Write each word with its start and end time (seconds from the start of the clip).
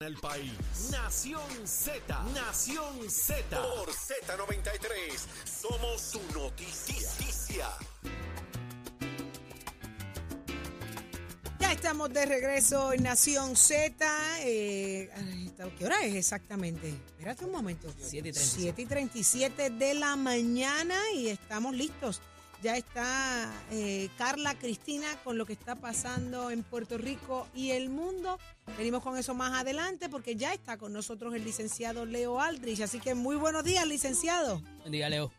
el 0.00 0.14
país. 0.16 0.52
Nación 0.90 1.40
Z, 1.64 2.22
Nación 2.34 3.08
Z. 3.08 3.42
Por 3.48 3.88
Z93, 3.88 5.16
somos 5.46 6.02
su 6.02 6.20
noticia. 6.34 7.66
Ya 11.58 11.72
estamos 11.72 12.12
de 12.12 12.26
regreso 12.26 12.92
en 12.92 13.04
Nación 13.04 13.56
Z. 13.56 14.06
Eh, 14.40 15.08
¿Qué 15.78 15.84
hora 15.86 16.04
es 16.04 16.14
exactamente? 16.14 16.90
Espérate 16.90 17.46
un 17.46 17.52
momento. 17.52 17.88
7 17.98 18.28
y 18.28 18.34
7 18.34 18.82
y 18.82 18.84
37 18.84 19.70
de 19.70 19.94
la 19.94 20.14
mañana 20.16 20.94
y 21.14 21.28
estamos 21.28 21.74
listos. 21.74 22.20
Ya 22.62 22.76
está 22.76 23.52
eh, 23.70 24.08
Carla 24.16 24.54
Cristina 24.58 25.06
con 25.22 25.36
lo 25.36 25.44
que 25.44 25.52
está 25.52 25.76
pasando 25.76 26.50
en 26.50 26.62
Puerto 26.62 26.96
Rico 26.96 27.46
y 27.54 27.72
el 27.72 27.90
mundo. 27.90 28.38
Venimos 28.78 29.02
con 29.02 29.18
eso 29.18 29.34
más 29.34 29.60
adelante 29.60 30.08
porque 30.08 30.36
ya 30.36 30.54
está 30.54 30.78
con 30.78 30.92
nosotros 30.92 31.34
el 31.34 31.44
licenciado 31.44 32.06
Leo 32.06 32.40
Aldrich. 32.40 32.80
Así 32.80 32.98
que 32.98 33.14
muy 33.14 33.36
buenos 33.36 33.62
días, 33.62 33.86
licenciado. 33.86 34.62
Buen 34.80 34.92
día, 34.92 35.08
Leo. 35.08 35.30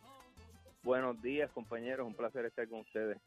Buenos 0.84 1.20
días, 1.22 1.50
compañeros. 1.52 2.06
Un 2.06 2.14
placer 2.14 2.46
estar 2.46 2.70
con 2.70 2.82
ustedes. 2.82 3.18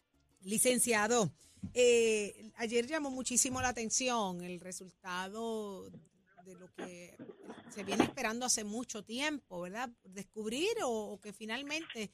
Licenciado, 0.42 1.30
eh, 1.74 2.52
ayer 2.56 2.86
llamó 2.86 3.10
muchísimo 3.10 3.60
la 3.60 3.68
atención 3.68 4.40
el 4.42 4.60
resultado 4.60 5.90
de 6.44 6.54
lo 6.54 6.72
que 6.74 7.16
se 7.68 7.84
viene 7.84 8.04
esperando 8.04 8.46
hace 8.46 8.64
mucho 8.64 9.04
tiempo, 9.04 9.60
¿verdad? 9.60 9.90
Descubrir 10.04 10.70
o, 10.84 10.90
o 10.90 11.20
que 11.20 11.32
finalmente 11.34 12.10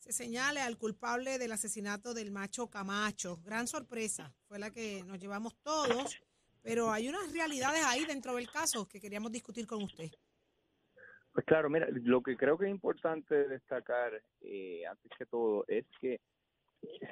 se 0.00 0.12
señale 0.12 0.60
al 0.60 0.78
culpable 0.78 1.38
del 1.38 1.52
asesinato 1.52 2.14
del 2.14 2.30
macho 2.30 2.68
Camacho. 2.68 3.38
Gran 3.44 3.66
sorpresa, 3.66 4.32
fue 4.48 4.58
la 4.58 4.70
que 4.70 5.02
nos 5.04 5.20
llevamos 5.20 5.54
todos, 5.62 6.18
pero 6.62 6.90
hay 6.90 7.08
unas 7.08 7.30
realidades 7.32 7.84
ahí 7.84 8.06
dentro 8.06 8.34
del 8.34 8.50
caso 8.50 8.88
que 8.88 9.00
queríamos 9.00 9.30
discutir 9.30 9.66
con 9.66 9.82
usted. 9.82 10.10
Pues 11.32 11.44
claro, 11.44 11.68
mira, 11.68 11.86
lo 11.90 12.22
que 12.22 12.36
creo 12.36 12.58
que 12.58 12.64
es 12.64 12.70
importante 12.70 13.46
destacar, 13.46 14.20
eh, 14.40 14.84
antes 14.86 15.12
que 15.16 15.26
todo, 15.26 15.64
es 15.68 15.84
que 16.00 16.20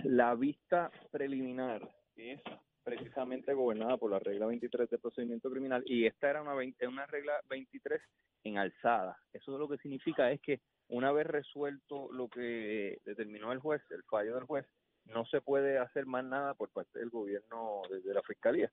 la 0.04 0.34
vista 0.34 0.90
preliminar 1.10 1.88
es 2.16 2.40
precisamente 2.82 3.52
gobernada 3.52 3.98
por 3.98 4.10
la 4.10 4.18
regla 4.18 4.46
23 4.46 4.88
de 4.88 4.98
procedimiento 4.98 5.50
criminal 5.50 5.82
y 5.84 6.06
esta 6.06 6.30
era 6.30 6.40
una, 6.40 6.54
20 6.54 6.88
una 6.88 7.04
regla 7.06 7.34
23 7.50 8.00
en 8.44 8.56
alzada. 8.56 9.18
Eso 9.32 9.58
lo 9.58 9.68
que 9.68 9.76
significa 9.76 10.32
es 10.32 10.40
que 10.40 10.62
una 10.88 11.12
vez 11.12 11.26
resuelto 11.26 12.10
lo 12.12 12.28
que 12.28 13.00
determinó 13.04 13.52
el 13.52 13.58
juez, 13.60 13.82
el 13.90 14.02
fallo 14.04 14.34
del 14.34 14.44
juez, 14.44 14.66
no 15.04 15.24
se 15.26 15.40
puede 15.40 15.78
hacer 15.78 16.06
más 16.06 16.24
nada 16.24 16.54
por 16.54 16.70
parte 16.70 16.98
del 16.98 17.10
gobierno 17.10 17.82
desde 17.90 18.12
la 18.14 18.22
fiscalía. 18.22 18.70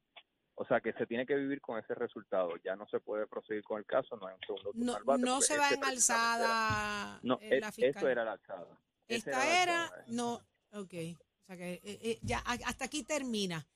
O 0.58 0.66
sea 0.66 0.80
que 0.80 0.94
se 0.94 1.06
tiene 1.06 1.26
que 1.26 1.36
vivir 1.36 1.60
con 1.60 1.78
ese 1.78 1.94
resultado. 1.96 2.52
Ya 2.64 2.76
no 2.78 2.88
se 2.88 3.02
puede 3.02 3.28
proseguir 3.28 3.64
con 3.64 3.78
el 3.80 3.86
caso, 3.86 4.16
no 4.16 4.28
hay 4.28 4.36
un 4.36 4.42
segundo 4.42 4.72
No, 4.74 4.98
bate, 5.04 5.22
no 5.22 5.42
se 5.42 5.58
va 5.58 5.68
en 5.70 5.80
era- 5.80 5.88
alzada 5.90 7.20
No, 7.24 7.38
eh, 7.42 7.60
la 7.60 7.68
es- 7.70 7.76
fiscalía. 7.76 7.98
eso 8.00 8.08
era 8.10 8.24
la 8.24 8.32
alzada. 8.34 8.80
Esta 9.08 9.32
la 9.32 9.62
era, 9.64 9.84
alzada. 9.84 10.06
no, 10.08 10.34
ok. 10.72 10.94
O 11.14 11.46
sea 11.48 11.58
que 11.58 11.74
eh, 11.74 11.82
eh, 11.84 12.20
ya 12.22 12.40
hasta 12.40 12.86
aquí 12.86 13.04
termina. 13.04 13.68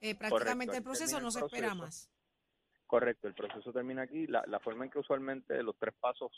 Eh, 0.00 0.14
prácticamente 0.14 0.76
el 0.76 0.82
proceso 0.82 1.18
no 1.20 1.30
se 1.30 1.40
espera 1.40 1.74
más. 1.74 2.10
Correcto, 2.86 3.26
el 3.28 3.34
proceso 3.34 3.72
termina 3.72 4.02
aquí. 4.02 4.26
La, 4.26 4.44
la 4.46 4.60
forma 4.60 4.84
en 4.84 4.90
que 4.90 4.98
usualmente 4.98 5.62
los 5.62 5.76
tres 5.78 5.94
pasos 5.98 6.30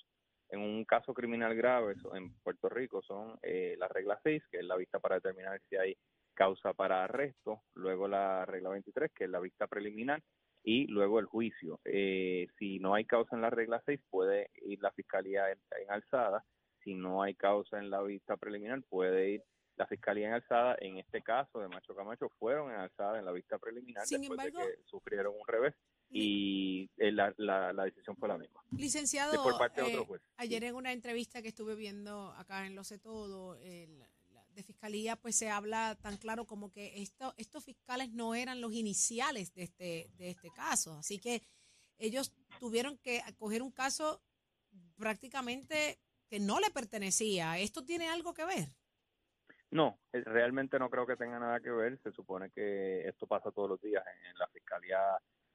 en 0.51 0.61
un 0.61 0.85
caso 0.85 1.13
criminal 1.15 1.55
grave 1.55 1.95
en 2.15 2.33
Puerto 2.43 2.69
Rico 2.69 3.03
son 3.03 3.39
eh, 3.43 3.77
la 3.79 3.89
regla 3.89 4.19
6, 4.23 4.43
que 4.51 4.59
es 4.59 4.65
la 4.65 4.77
vista 4.77 4.99
para 4.99 5.17
determinar 5.17 5.61
si 5.69 5.77
hay 5.77 5.97
causa 6.35 6.73
para 6.73 7.05
arresto, 7.05 7.63
luego 7.75 8.07
la 8.09 8.47
regla 8.47 8.71
23, 8.71 9.11
que 9.13 9.25
es 9.25 9.31
la 9.31 9.41
vista 9.41 9.67
preliminar, 9.67 10.23
y 10.63 10.87
luego 10.87 11.19
el 11.21 11.27
juicio. 11.27 11.81
Eh, 11.85 12.47
si 12.59 12.79
no 12.79 12.95
hay 12.95 13.05
causa 13.05 13.35
en 13.37 13.43
la 13.43 13.51
regla 13.51 13.83
6, 13.85 14.01
puede 14.11 14.51
ir 14.63 14.81
la 14.83 14.93
fiscalía 14.93 15.51
en, 15.51 15.59
en 15.81 15.91
alzada. 15.91 16.45
Si 16.85 16.95
no 16.95 17.23
hay 17.23 17.35
causa 17.35 17.79
en 17.79 17.91
la 17.91 18.01
vista 18.03 18.37
preliminar, 18.37 18.83
puede 18.89 19.31
ir 19.31 19.43
la 19.77 19.87
fiscalía 19.87 20.29
en 20.29 20.35
alzada. 20.35 20.77
En 20.81 20.99
este 20.99 21.23
caso 21.23 21.61
de 21.61 21.69
Macho 21.69 21.95
Camacho, 21.95 22.29
fueron 22.39 22.71
en 22.71 22.79
alzada 22.79 23.19
en 23.19 23.25
la 23.25 23.33
vista 23.33 23.59
preliminar 23.59 24.05
Sin 24.07 24.21
después 24.21 24.39
embargo- 24.41 24.67
de 24.67 24.77
que 24.77 24.83
sufrieron 24.85 25.35
un 25.35 25.47
revés 25.47 25.75
y 26.11 26.91
eh, 26.97 27.13
la, 27.13 27.35
la, 27.37 27.73
la 27.73 27.85
decisión 27.85 28.17
fue 28.17 28.29
la 28.29 28.39
misma. 28.39 28.63
Licenciado, 28.71 29.33
De 29.33 29.39
por 29.39 29.59
parte 29.59 29.83
de 29.83 29.89
eh, 29.89 29.93
otro 29.93 30.07
juez. 30.07 30.23
ayer 30.37 30.65
en 30.65 30.75
una 30.75 30.93
entrevista 30.93 31.43
que 31.43 31.49
estuve 31.49 31.75
viendo 31.75 32.33
acá 32.33 32.67
en 32.67 32.75
Lo 32.75 32.85
Sé 32.85 32.99
Todo, 32.99 33.57
el- 33.57 33.99
la- 33.99 34.09
de 34.55 34.63
fiscalía, 34.65 35.15
pues 35.17 35.37
se 35.37 35.51
habla 35.51 35.97
tan 36.03 36.17
claro 36.17 36.45
como 36.47 36.71
que 36.73 37.01
esto, 37.01 37.33
estos 37.37 37.65
fiscales 37.65 38.11
no 38.11 38.35
eran 38.35 38.61
los 38.61 38.73
iniciales 38.73 39.53
de 39.55 39.63
este, 39.65 40.11
de 40.17 40.31
este 40.31 40.51
caso. 40.51 40.95
Así 40.95 41.19
que 41.19 41.43
ellos 41.99 42.33
tuvieron 42.59 42.99
que 42.99 43.23
coger 43.39 43.63
un 43.63 43.71
caso 43.71 44.21
prácticamente 44.97 46.01
que 46.29 46.41
no 46.41 46.59
le 46.61 46.71
pertenecía. 46.71 47.59
¿Esto 47.59 47.85
tiene 47.85 48.09
algo 48.09 48.35
que 48.35 48.45
ver? 48.45 48.69
No, 49.71 49.99
eh, 50.13 50.23
realmente 50.25 50.79
no 50.79 50.91
creo 50.91 51.07
que 51.07 51.17
tenga 51.17 51.39
nada 51.39 51.61
que 51.61 51.71
ver. 51.71 51.99
Se 52.03 52.11
supone 52.13 52.51
que 52.51 53.07
esto 53.09 53.27
pasa 53.27 53.51
todos 53.53 53.69
los 53.71 53.81
días 53.81 54.03
en, 54.07 54.27
en 54.31 54.39
la 54.39 54.49
fiscalía 54.49 54.99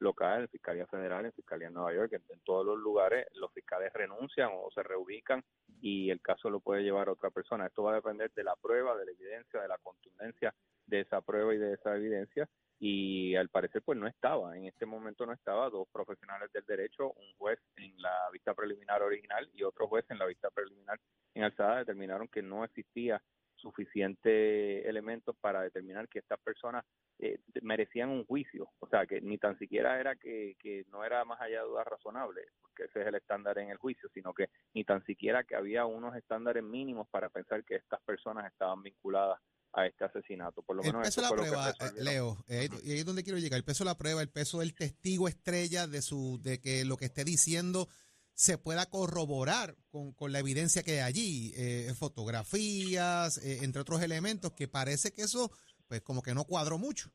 local, 0.04 0.42
en 0.42 0.48
fiscalía 0.48 0.86
federal, 0.86 1.24
en 1.26 1.32
fiscalía 1.32 1.68
en 1.68 1.74
Nueva 1.74 1.94
York, 1.94 2.12
en, 2.12 2.22
en 2.28 2.40
todos 2.40 2.64
los 2.64 2.78
lugares 2.78 3.26
los 3.32 3.52
fiscales 3.52 3.92
renuncian 3.92 4.50
o 4.52 4.70
se 4.70 4.82
reubican 4.82 5.42
y 5.80 6.10
el 6.10 6.20
caso 6.20 6.48
lo 6.50 6.60
puede 6.60 6.82
llevar 6.82 7.08
a 7.08 7.12
otra 7.12 7.30
persona. 7.30 7.66
Esto 7.66 7.82
va 7.82 7.92
a 7.92 7.96
depender 7.96 8.30
de 8.32 8.44
la 8.44 8.54
prueba, 8.56 8.96
de 8.96 9.06
la 9.06 9.10
evidencia, 9.10 9.60
de 9.60 9.68
la 9.68 9.78
contundencia 9.78 10.54
de 10.86 11.00
esa 11.00 11.20
prueba 11.20 11.54
y 11.54 11.58
de 11.58 11.74
esa 11.74 11.96
evidencia. 11.96 12.48
Y 12.78 13.34
al 13.36 13.48
parecer 13.48 13.82
pues 13.82 13.98
no 13.98 14.06
estaba, 14.06 14.56
en 14.56 14.66
este 14.66 14.84
momento 14.84 15.24
no 15.26 15.32
estaba. 15.32 15.70
Dos 15.70 15.88
profesionales 15.92 16.52
del 16.52 16.64
derecho, 16.66 17.12
un 17.12 17.34
juez 17.38 17.58
en 17.76 18.00
la 18.02 18.28
vista 18.32 18.54
preliminar 18.54 19.02
original 19.02 19.48
y 19.54 19.62
otro 19.62 19.88
juez 19.88 20.04
en 20.10 20.18
la 20.18 20.26
vista 20.26 20.50
preliminar 20.50 20.98
en 21.34 21.44
alzada 21.44 21.78
determinaron 21.78 22.28
que 22.28 22.42
no 22.42 22.64
existía 22.64 23.22
suficiente 23.64 24.88
elementos 24.88 25.34
para 25.40 25.62
determinar 25.62 26.08
que 26.08 26.20
estas 26.20 26.38
personas 26.38 26.84
eh, 27.18 27.38
merecían 27.62 28.10
un 28.10 28.24
juicio, 28.24 28.68
o 28.78 28.86
sea 28.88 29.06
que 29.06 29.20
ni 29.20 29.38
tan 29.38 29.58
siquiera 29.58 29.98
era 29.98 30.14
que, 30.14 30.54
que 30.60 30.84
no 30.90 31.04
era 31.04 31.24
más 31.24 31.40
allá 31.40 31.62
de 31.62 31.68
dudas 31.68 31.86
razonables, 31.86 32.46
porque 32.60 32.84
ese 32.84 33.00
es 33.00 33.06
el 33.06 33.14
estándar 33.16 33.58
en 33.58 33.70
el 33.70 33.78
juicio, 33.78 34.08
sino 34.12 34.32
que 34.34 34.50
ni 34.74 34.84
tan 34.84 35.04
siquiera 35.06 35.44
que 35.44 35.56
había 35.56 35.86
unos 35.86 36.14
estándares 36.14 36.62
mínimos 36.62 37.08
para 37.08 37.30
pensar 37.30 37.64
que 37.64 37.76
estas 37.76 38.00
personas 38.02 38.46
estaban 38.46 38.82
vinculadas 38.82 39.40
a 39.72 39.86
este 39.86 40.04
asesinato. 40.04 40.62
Por 40.62 40.76
lo 40.76 40.82
El 40.82 40.88
menos 40.88 41.02
peso 41.02 41.20
eso 41.20 41.34
de 41.34 41.40
la 41.40 41.42
prueba, 41.42 41.70
eh. 41.70 42.02
Leo, 42.02 42.36
eh, 42.48 42.68
y 42.84 42.92
ahí 42.92 42.98
es 42.98 43.06
donde 43.06 43.24
quiero 43.24 43.38
llegar. 43.38 43.56
El 43.56 43.64
peso 43.64 43.84
de 43.84 43.90
la 43.90 43.98
prueba, 43.98 44.22
el 44.22 44.30
peso 44.30 44.60
del 44.60 44.74
testigo 44.74 45.28
estrella 45.28 45.86
de 45.86 46.02
su, 46.02 46.38
de 46.42 46.60
que 46.60 46.84
lo 46.84 46.96
que 46.96 47.06
esté 47.06 47.24
diciendo 47.24 47.88
se 48.34 48.58
pueda 48.58 48.86
corroborar 48.86 49.76
con, 49.90 50.12
con 50.12 50.32
la 50.32 50.40
evidencia 50.40 50.82
que 50.82 51.00
hay 51.00 51.08
allí, 51.08 51.52
eh, 51.56 51.92
fotografías, 51.96 53.38
eh, 53.38 53.64
entre 53.64 53.80
otros 53.80 54.02
elementos, 54.02 54.52
que 54.52 54.68
parece 54.68 55.12
que 55.12 55.22
eso, 55.22 55.50
pues 55.88 56.02
como 56.02 56.20
que 56.20 56.34
no 56.34 56.44
cuadró 56.44 56.76
mucho. 56.76 57.10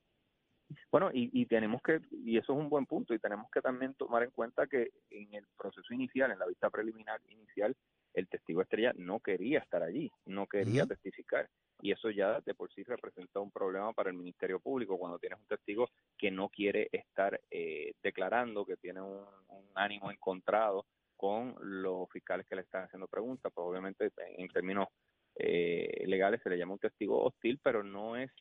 Bueno, 0.91 1.09
y, 1.12 1.30
y 1.34 1.46
tenemos 1.46 1.81
que, 1.81 2.00
y 2.12 2.38
eso 2.38 2.53
es 2.53 2.59
un 2.59 2.69
buen 2.69 2.85
punto, 2.85 3.13
y 3.13 3.19
tenemos 3.19 3.47
que 3.52 3.59
también 3.59 3.96
tomar 3.96 4.24
en 4.24 4.31
cuenta 4.31 4.68
que 4.68 4.91
en 5.09 5.34
el 5.34 5.46
proceso 5.57 5.94
inicial, 5.94 6.31
en 6.31 6.40
la 6.40 6.46
vista 6.46 6.69
preliminar 6.69 7.19
inicial, 7.28 7.75
el 8.13 8.28
testigo 8.28 8.62
estrella 8.62 8.94
no 8.96 9.19
quería 9.19 9.59
estar 9.59 9.84
allí, 9.84 10.12
no 10.25 10.47
quería 10.47 10.86
testificar. 10.86 11.50
Y 11.81 11.91
eso 11.91 12.09
ya 12.09 12.41
de 12.41 12.56
por 12.56 12.72
sí 12.74 12.84
representa 12.84 13.40
un 13.40 13.51
problema 13.51 13.94
para 13.94 14.09
el 14.09 14.18
Ministerio 14.18 14.59
Público 14.59 14.97
cuando 14.97 15.19
tienes 15.19 15.40
un 15.40 15.46
testigo 15.46 15.90
que 16.18 16.31
no 16.31 16.50
quiere 16.50 16.90
estar 16.91 17.40
eh, 17.51 17.94
declarando, 18.01 18.66
que 18.66 18.78
tiene 18.78 19.01
un, 19.01 19.24
un 19.50 19.66
ánimo 19.75 20.12
encontrado 20.12 20.86
con 21.19 21.53
los 21.59 22.09
fiscales 22.12 22.47
que 22.47 22.56
le 22.56 22.62
están 22.62 22.85
haciendo 22.85 23.06
preguntas. 23.07 23.52
Pues 23.53 23.68
obviamente 23.68 24.09
en, 24.38 24.47
términos 24.47 24.88
eh, 25.35 26.06
legales 26.07 26.40
se 26.41 26.50
le 26.50 26.57
llama 26.57 26.74
un 26.74 26.80
testigo 26.80 27.22
hostil, 27.22 27.59
pero 27.62 27.84
no 27.84 28.16
es 28.16 28.31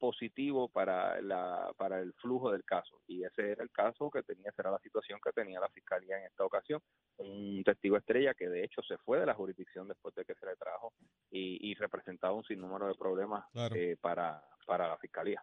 positivo 0.00 0.68
para 0.68 1.22
la 1.22 1.72
para 1.76 2.00
el 2.00 2.12
flujo 2.14 2.50
del 2.50 2.64
caso 2.64 3.00
y 3.06 3.24
ese 3.24 3.52
era 3.52 3.62
el 3.62 3.70
caso 3.70 4.10
que 4.10 4.24
tenía 4.24 4.50
esa 4.50 4.62
era 4.62 4.72
la 4.72 4.80
situación 4.80 5.20
que 5.24 5.30
tenía 5.30 5.60
la 5.60 5.68
fiscalía 5.68 6.18
en 6.18 6.26
esta 6.26 6.44
ocasión 6.44 6.80
un 7.18 7.62
testigo 7.64 7.96
estrella 7.96 8.34
que 8.34 8.48
de 8.48 8.64
hecho 8.64 8.82
se 8.82 8.98
fue 8.98 9.20
de 9.20 9.26
la 9.26 9.34
jurisdicción 9.34 9.86
después 9.86 10.12
de 10.16 10.24
que 10.24 10.34
se 10.34 10.46
le 10.46 10.56
trajo 10.56 10.92
y, 11.30 11.70
y 11.70 11.74
representaba 11.74 12.34
un 12.34 12.44
sinnúmero 12.44 12.88
de 12.88 12.96
problemas 12.96 13.44
Claro. 13.52 13.74
eh, 13.76 13.96
para 13.98 14.42
para 14.66 14.88
la 14.88 14.98
fiscalía 14.98 15.42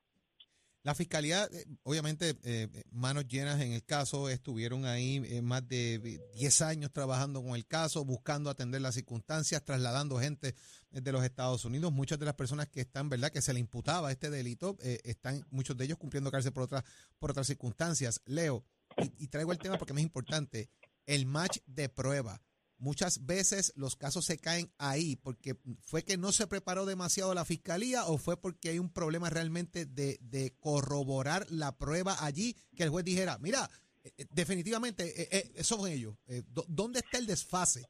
La 0.83 0.95
fiscalía, 0.95 1.47
eh, 1.51 1.65
obviamente, 1.83 2.35
eh, 2.43 2.67
manos 2.91 3.27
llenas 3.27 3.61
en 3.61 3.73
el 3.73 3.83
caso, 3.83 4.29
estuvieron 4.29 4.85
ahí 4.85 5.21
eh, 5.25 5.41
más 5.43 5.67
de 5.67 6.19
10 6.33 6.61
años 6.63 6.91
trabajando 6.91 7.43
con 7.43 7.55
el 7.55 7.67
caso, 7.67 8.03
buscando 8.03 8.49
atender 8.49 8.81
las 8.81 8.95
circunstancias, 8.95 9.63
trasladando 9.63 10.19
gente 10.19 10.55
de 10.89 11.11
los 11.11 11.23
Estados 11.23 11.65
Unidos. 11.65 11.91
Muchas 11.91 12.17
de 12.17 12.25
las 12.25 12.33
personas 12.33 12.67
que 12.67 12.81
están, 12.81 13.09
¿verdad?, 13.09 13.31
que 13.31 13.43
se 13.43 13.53
le 13.53 13.59
imputaba 13.59 14.11
este 14.11 14.31
delito, 14.31 14.75
eh, 14.81 14.99
están 15.03 15.45
muchos 15.51 15.77
de 15.77 15.85
ellos 15.85 15.99
cumpliendo 15.99 16.31
cárcel 16.31 16.51
por 16.51 16.63
otras, 16.63 16.83
por 17.19 17.29
otras 17.29 17.45
circunstancias. 17.45 18.19
Leo, 18.25 18.65
y, 18.97 19.25
y 19.25 19.27
traigo 19.27 19.51
el 19.51 19.59
tema 19.59 19.77
porque 19.77 19.93
me 19.93 20.01
es 20.01 20.05
importante, 20.05 20.71
el 21.05 21.27
match 21.27 21.59
de 21.67 21.89
prueba. 21.89 22.41
Muchas 22.81 23.27
veces 23.27 23.73
los 23.75 23.95
casos 23.95 24.25
se 24.25 24.39
caen 24.39 24.71
ahí 24.79 25.15
porque 25.15 25.55
fue 25.83 26.03
que 26.03 26.17
no 26.17 26.31
se 26.31 26.47
preparó 26.47 26.87
demasiado 26.87 27.35
la 27.35 27.45
fiscalía 27.45 28.05
o 28.05 28.17
fue 28.17 28.41
porque 28.41 28.69
hay 28.69 28.79
un 28.79 28.91
problema 28.91 29.29
realmente 29.29 29.85
de, 29.85 30.17
de 30.19 30.57
corroborar 30.59 31.45
la 31.51 31.77
prueba 31.77 32.15
allí 32.25 32.55
que 32.75 32.81
el 32.81 32.89
juez 32.89 33.05
dijera, 33.05 33.37
mira, 33.37 33.69
eh, 34.03 34.25
definitivamente 34.33 35.03
eh, 35.21 35.51
eh, 35.55 35.63
son 35.63 35.87
ellos. 35.87 36.15
Eh, 36.27 36.41
¿Dónde 36.67 37.01
está 37.01 37.19
el 37.19 37.27
desfase? 37.27 37.85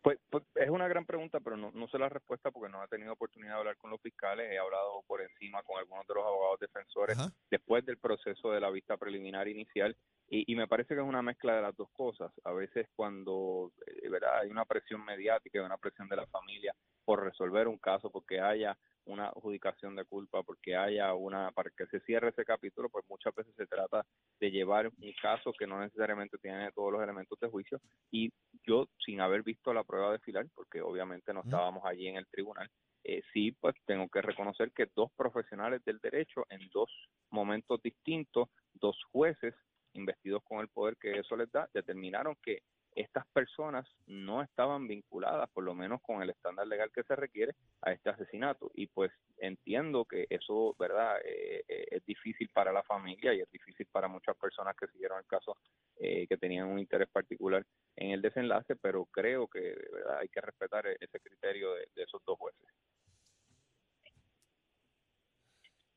Pues, 0.00 0.16
pues, 0.30 0.44
es 0.54 0.70
una 0.70 0.86
gran 0.86 1.04
pregunta, 1.04 1.40
pero 1.40 1.56
no, 1.56 1.72
no 1.72 1.88
sé 1.88 1.98
la 1.98 2.08
respuesta 2.08 2.52
porque 2.52 2.70
no 2.70 2.84
he 2.84 2.86
tenido 2.86 3.14
oportunidad 3.14 3.54
de 3.54 3.58
hablar 3.58 3.76
con 3.78 3.90
los 3.90 4.00
fiscales. 4.00 4.48
He 4.52 4.58
hablado 4.58 5.02
por 5.08 5.22
encima 5.22 5.60
con 5.64 5.76
algunos 5.76 6.06
de 6.06 6.14
los 6.14 6.24
abogados 6.24 6.60
defensores 6.60 7.18
Ajá. 7.18 7.32
después 7.50 7.84
del 7.84 7.98
proceso 7.98 8.52
de 8.52 8.60
la 8.60 8.70
vista 8.70 8.96
preliminar 8.96 9.48
inicial 9.48 9.96
y, 10.28 10.52
y 10.52 10.56
me 10.56 10.68
parece 10.68 10.94
que 10.94 11.00
es 11.00 11.06
una 11.06 11.22
mezcla 11.22 11.56
de 11.56 11.62
las 11.62 11.76
dos 11.76 11.88
cosas. 11.92 12.32
A 12.44 12.52
veces 12.52 12.86
cuando 12.94 13.72
eh, 13.86 14.08
¿verdad? 14.08 14.40
hay 14.40 14.50
una 14.50 14.64
presión 14.64 15.04
mediática 15.04 15.62
una 15.62 15.78
presión 15.78 16.08
de 16.08 16.16
la 16.16 16.26
familia 16.26 16.74
por 17.04 17.24
resolver 17.24 17.68
un 17.68 17.78
caso, 17.78 18.10
porque 18.10 18.38
haya 18.40 18.76
una 19.06 19.28
adjudicación 19.28 19.96
de 19.96 20.04
culpa, 20.04 20.42
porque 20.42 20.76
haya 20.76 21.14
una, 21.14 21.50
para 21.52 21.70
que 21.70 21.86
se 21.86 22.00
cierre 22.00 22.28
ese 22.28 22.44
capítulo, 22.44 22.90
pues 22.90 23.04
muchas 23.08 23.34
veces 23.34 23.54
se 23.56 23.66
trata 23.66 24.04
de 24.38 24.50
llevar 24.50 24.88
un 24.88 25.12
caso 25.22 25.54
que 25.58 25.66
no 25.66 25.80
necesariamente 25.80 26.36
tiene 26.36 26.70
todos 26.72 26.92
los 26.92 27.02
elementos 27.02 27.38
de 27.40 27.48
juicio 27.48 27.80
y 28.10 28.30
yo 28.66 28.86
sin 29.04 29.22
haber 29.22 29.42
visto 29.42 29.72
la 29.72 29.84
prueba 29.84 30.12
de 30.12 30.18
filar, 30.18 30.46
porque 30.54 30.82
obviamente 30.82 31.32
no 31.32 31.40
estábamos 31.40 31.82
allí 31.86 32.08
en 32.08 32.16
el 32.16 32.26
tribunal, 32.26 32.68
eh, 33.04 33.22
sí, 33.32 33.52
pues 33.52 33.74
tengo 33.86 34.06
que 34.08 34.20
reconocer 34.20 34.70
que 34.72 34.90
dos 34.94 35.10
profesionales 35.16 35.82
del 35.86 35.98
derecho 36.00 36.44
en 36.50 36.60
dos 36.74 36.90
momentos 37.30 37.80
distintos, 37.82 38.50
dos 38.74 39.02
jueces 39.10 39.54
investidos 39.94 40.42
con 40.44 40.60
el 40.60 40.68
poder 40.68 40.96
que 40.96 41.18
eso 41.18 41.36
les 41.36 41.50
da, 41.50 41.68
determinaron 41.72 42.36
que 42.42 42.62
estas 42.98 43.26
personas 43.28 43.86
no 44.06 44.42
estaban 44.42 44.88
vinculadas, 44.88 45.48
por 45.50 45.62
lo 45.64 45.74
menos 45.74 46.00
con 46.02 46.22
el 46.22 46.30
estándar 46.30 46.66
legal 46.66 46.90
que 46.92 47.04
se 47.04 47.14
requiere, 47.14 47.54
a 47.82 47.92
este 47.92 48.10
asesinato. 48.10 48.70
Y 48.74 48.88
pues 48.88 49.12
entiendo 49.38 50.04
que 50.04 50.26
eso, 50.30 50.74
¿verdad?, 50.78 51.18
Eh, 51.24 51.64
eh, 51.68 51.86
es 51.90 52.04
difícil 52.04 52.48
para 52.50 52.72
la 52.72 52.82
familia 52.82 53.34
y 53.34 53.40
es 53.40 53.50
difícil 53.50 53.86
para 53.86 54.08
muchas 54.08 54.36
personas 54.36 54.74
que 54.76 54.86
siguieron 54.88 55.18
el 55.18 55.26
caso, 55.26 55.56
eh, 55.96 56.26
que 56.26 56.36
tenían 56.36 56.68
un 56.68 56.78
interés 56.78 57.08
particular 57.08 57.64
en 57.96 58.10
el 58.12 58.22
desenlace, 58.22 58.76
pero 58.76 59.06
creo 59.06 59.46
que, 59.48 59.60
¿verdad?, 59.92 60.18
hay 60.18 60.28
que 60.28 60.40
respetar 60.40 60.86
e- 60.86 60.96
ese 61.00 61.20
criterio 61.20 61.74
de, 61.74 61.88
esos 61.96 62.22
dos 62.24 62.38
jueces. 62.38 62.66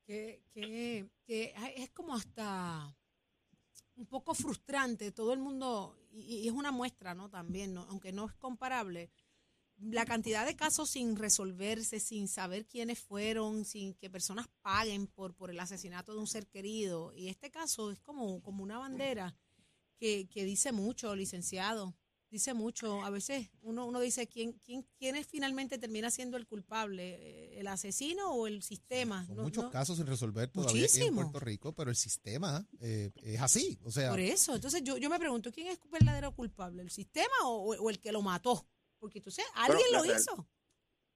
que, 0.06 0.42
que, 0.54 1.10
que 1.26 1.54
es 1.78 1.90
como 1.92 2.14
hasta 2.16 2.94
poco 4.12 4.36
frustrante. 4.36 5.12
Todo 5.12 5.34
el 5.34 5.40
mundo, 5.40 5.98
y, 6.12 6.36
y 6.40 6.48
es 6.48 6.54
una 6.54 6.72
muestra, 6.72 7.16
¿no? 7.16 7.30
También, 7.30 7.74
¿no? 7.74 7.88
aunque 7.90 8.12
no 8.12 8.28
es 8.28 8.34
comparable, 8.36 9.10
la 9.78 10.06
cantidad 10.06 10.46
de 10.46 10.56
casos 10.56 10.92
sin 10.92 11.16
resolverse, 11.16 12.00
sin 12.00 12.28
saber 12.28 12.68
quiénes 12.68 13.00
fueron, 13.00 13.66
sin 13.66 13.96
que 13.96 14.12
personas 14.12 14.48
paguen 14.62 15.08
por, 15.08 15.34
por 15.34 15.50
el 15.50 15.60
asesinato 15.60 16.14
de 16.14 16.20
un 16.20 16.28
ser 16.28 16.46
querido. 16.48 17.14
Y 17.16 17.30
este 17.30 17.50
caso 17.50 17.90
es 17.90 18.00
como, 18.00 18.44
como 18.44 18.62
una 18.62 18.78
bandera 18.78 19.36
que, 19.98 20.28
que 20.30 20.44
dice 20.44 20.72
mucho, 20.72 21.16
licenciado. 21.16 21.96
Dice 22.32 22.54
mucho. 22.54 23.04
A 23.04 23.10
veces 23.10 23.52
uno, 23.62 23.86
uno 23.86 24.00
dice 24.00 24.26
quién, 24.26 24.54
quién, 24.54 24.88
quién 24.98 25.18
es 25.18 25.28
finalmente 25.28 25.78
termina 25.78 26.10
siendo 26.10 26.38
el 26.38 26.48
culpable, 26.48 27.16
eh, 27.20 27.60
el 27.60 27.68
asesino 27.68 28.32
o 28.32 28.48
el 28.48 28.64
sistema. 28.64 29.26
Son 29.28 29.36
No- 29.36 29.44
muchos 29.44 29.66
no- 29.66 29.70
casos 29.70 29.98
sin 29.98 30.08
resolver 30.08 30.50
todavía 30.50 30.86
aquí 30.86 31.02
en. 31.02 31.14
Puerto 31.16 31.40
Rico, 31.42 31.74
pero 31.76 31.90
el 31.90 31.96
sistema 31.98 32.66
eh, 32.80 33.12
es 33.22 33.42
así. 33.42 33.78
O 33.84 33.92
sea, 33.92 34.10
Por 34.12 34.22
eso, 34.22 34.56
entonces 34.56 34.82
yo, 34.82 34.98
yo 34.98 35.10
me 35.10 35.20
pregunto, 35.20 35.52
¿quién 35.52 35.68
es 35.68 35.80
verdadero 35.92 36.34
culpable? 36.34 36.82
¿El 36.82 36.90
sistema 36.90 37.34
o, 37.44 37.76
o 37.76 37.90
el 37.90 38.00
que 38.00 38.14
lo 38.14 38.22
mató? 38.22 38.66
Porque 38.98 39.20
entonces 39.20 39.44
alguien 39.56 39.88
lo 39.92 40.02
real- 40.04 40.16
hizo. 40.18 40.48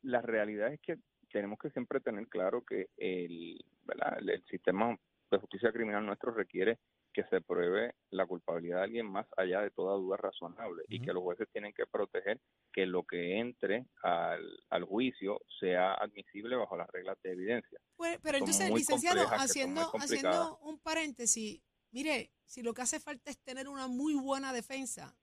la 0.01 0.21
realidad 0.21 0.73
es 0.73 0.81
que 0.81 0.97
tenemos 1.31 1.57
que 1.59 1.69
siempre 1.69 2.01
tener 2.01 2.27
claro 2.27 2.63
que 2.65 2.89
el, 2.97 3.63
¿verdad? 3.83 4.17
el, 4.19 4.29
el 4.31 4.45
sistema 4.47 4.99
de 5.31 5.37
justicia 5.37 5.71
criminal 5.71 6.05
nuestro 6.05 6.31
requiere 6.33 6.79
que 7.15 7.23
se 7.29 7.39
pruebe 7.39 7.95
la 8.09 8.25
culpabilidad 8.25 8.79
de 8.79 8.83
alguien 8.83 9.05
más 9.09 9.25
allá 9.37 9.61
de 9.61 9.71
toda 9.71 9.95
duda 9.95 10.17
razonable 10.17 10.83
y 10.89 11.01
que 11.01 11.13
los 11.13 11.23
jueces 11.23 11.47
tienen 11.53 11.71
que 11.73 11.85
proteger 11.87 12.41
que 12.73 12.85
lo 12.85 13.03
que 13.03 13.39
entre 13.39 13.85
al, 14.03 14.43
al 14.69 14.83
juicio 14.83 15.39
sea 15.57 15.93
admisible 15.93 16.57
bajo 16.57 16.75
las 16.75 16.89
reglas 16.89 17.17
de 17.23 17.31
evidencia. 17.31 17.79
Pues, 17.95 18.19
pero 18.21 18.39
son 18.39 18.49
entonces, 18.49 18.69
licenciado, 18.73 19.21
haciendo, 19.31 19.81
haciendo 19.97 20.57
un 20.59 20.77
paréntesis, 20.79 21.61
mire, 21.91 22.33
si 22.43 22.61
lo 22.61 22.73
que 22.73 22.81
hace 22.81 22.99
falta 22.99 23.31
es 23.31 23.39
tener 23.39 23.69
una 23.69 23.87
muy 23.87 24.13
buena 24.15 24.51
defensa 24.51 25.15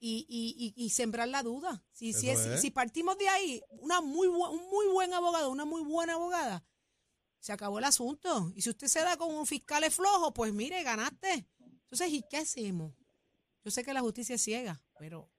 y, 0.00 0.24
y, 0.26 0.74
y, 0.74 0.84
y 0.86 0.88
sembrar 0.88 1.28
la 1.28 1.42
duda. 1.42 1.84
Si, 1.92 2.14
si, 2.14 2.30
es- 2.30 2.46
es. 2.46 2.60
si 2.62 2.70
partimos 2.70 3.18
de 3.18 3.28
ahí, 3.28 3.60
una 3.68 4.00
muy 4.00 4.28
bu- 4.28 4.50
un 4.52 4.70
muy 4.70 4.86
buen 4.86 5.12
abogado, 5.12 5.50
una 5.50 5.66
muy 5.66 5.82
buena 5.82 6.14
abogada, 6.14 6.64
se 7.40 7.52
acabó 7.52 7.78
el 7.78 7.84
asunto. 7.84 8.52
Y 8.54 8.62
si 8.62 8.70
usted 8.70 8.86
se 8.86 9.00
da 9.00 9.16
con 9.16 9.34
un 9.34 9.46
fiscal 9.46 9.84
flojo, 9.90 10.32
pues 10.32 10.52
mire, 10.52 10.82
ganaste. 10.82 11.46
Entonces, 11.58 12.12
¿y 12.12 12.22
qué 12.28 12.38
hacemos? 12.38 12.94
Yo 13.64 13.70
sé 13.70 13.84
que 13.84 13.92
la 13.92 14.00
justicia 14.00 14.34
es 14.34 14.42
ciega, 14.42 14.80
pero 14.98 15.30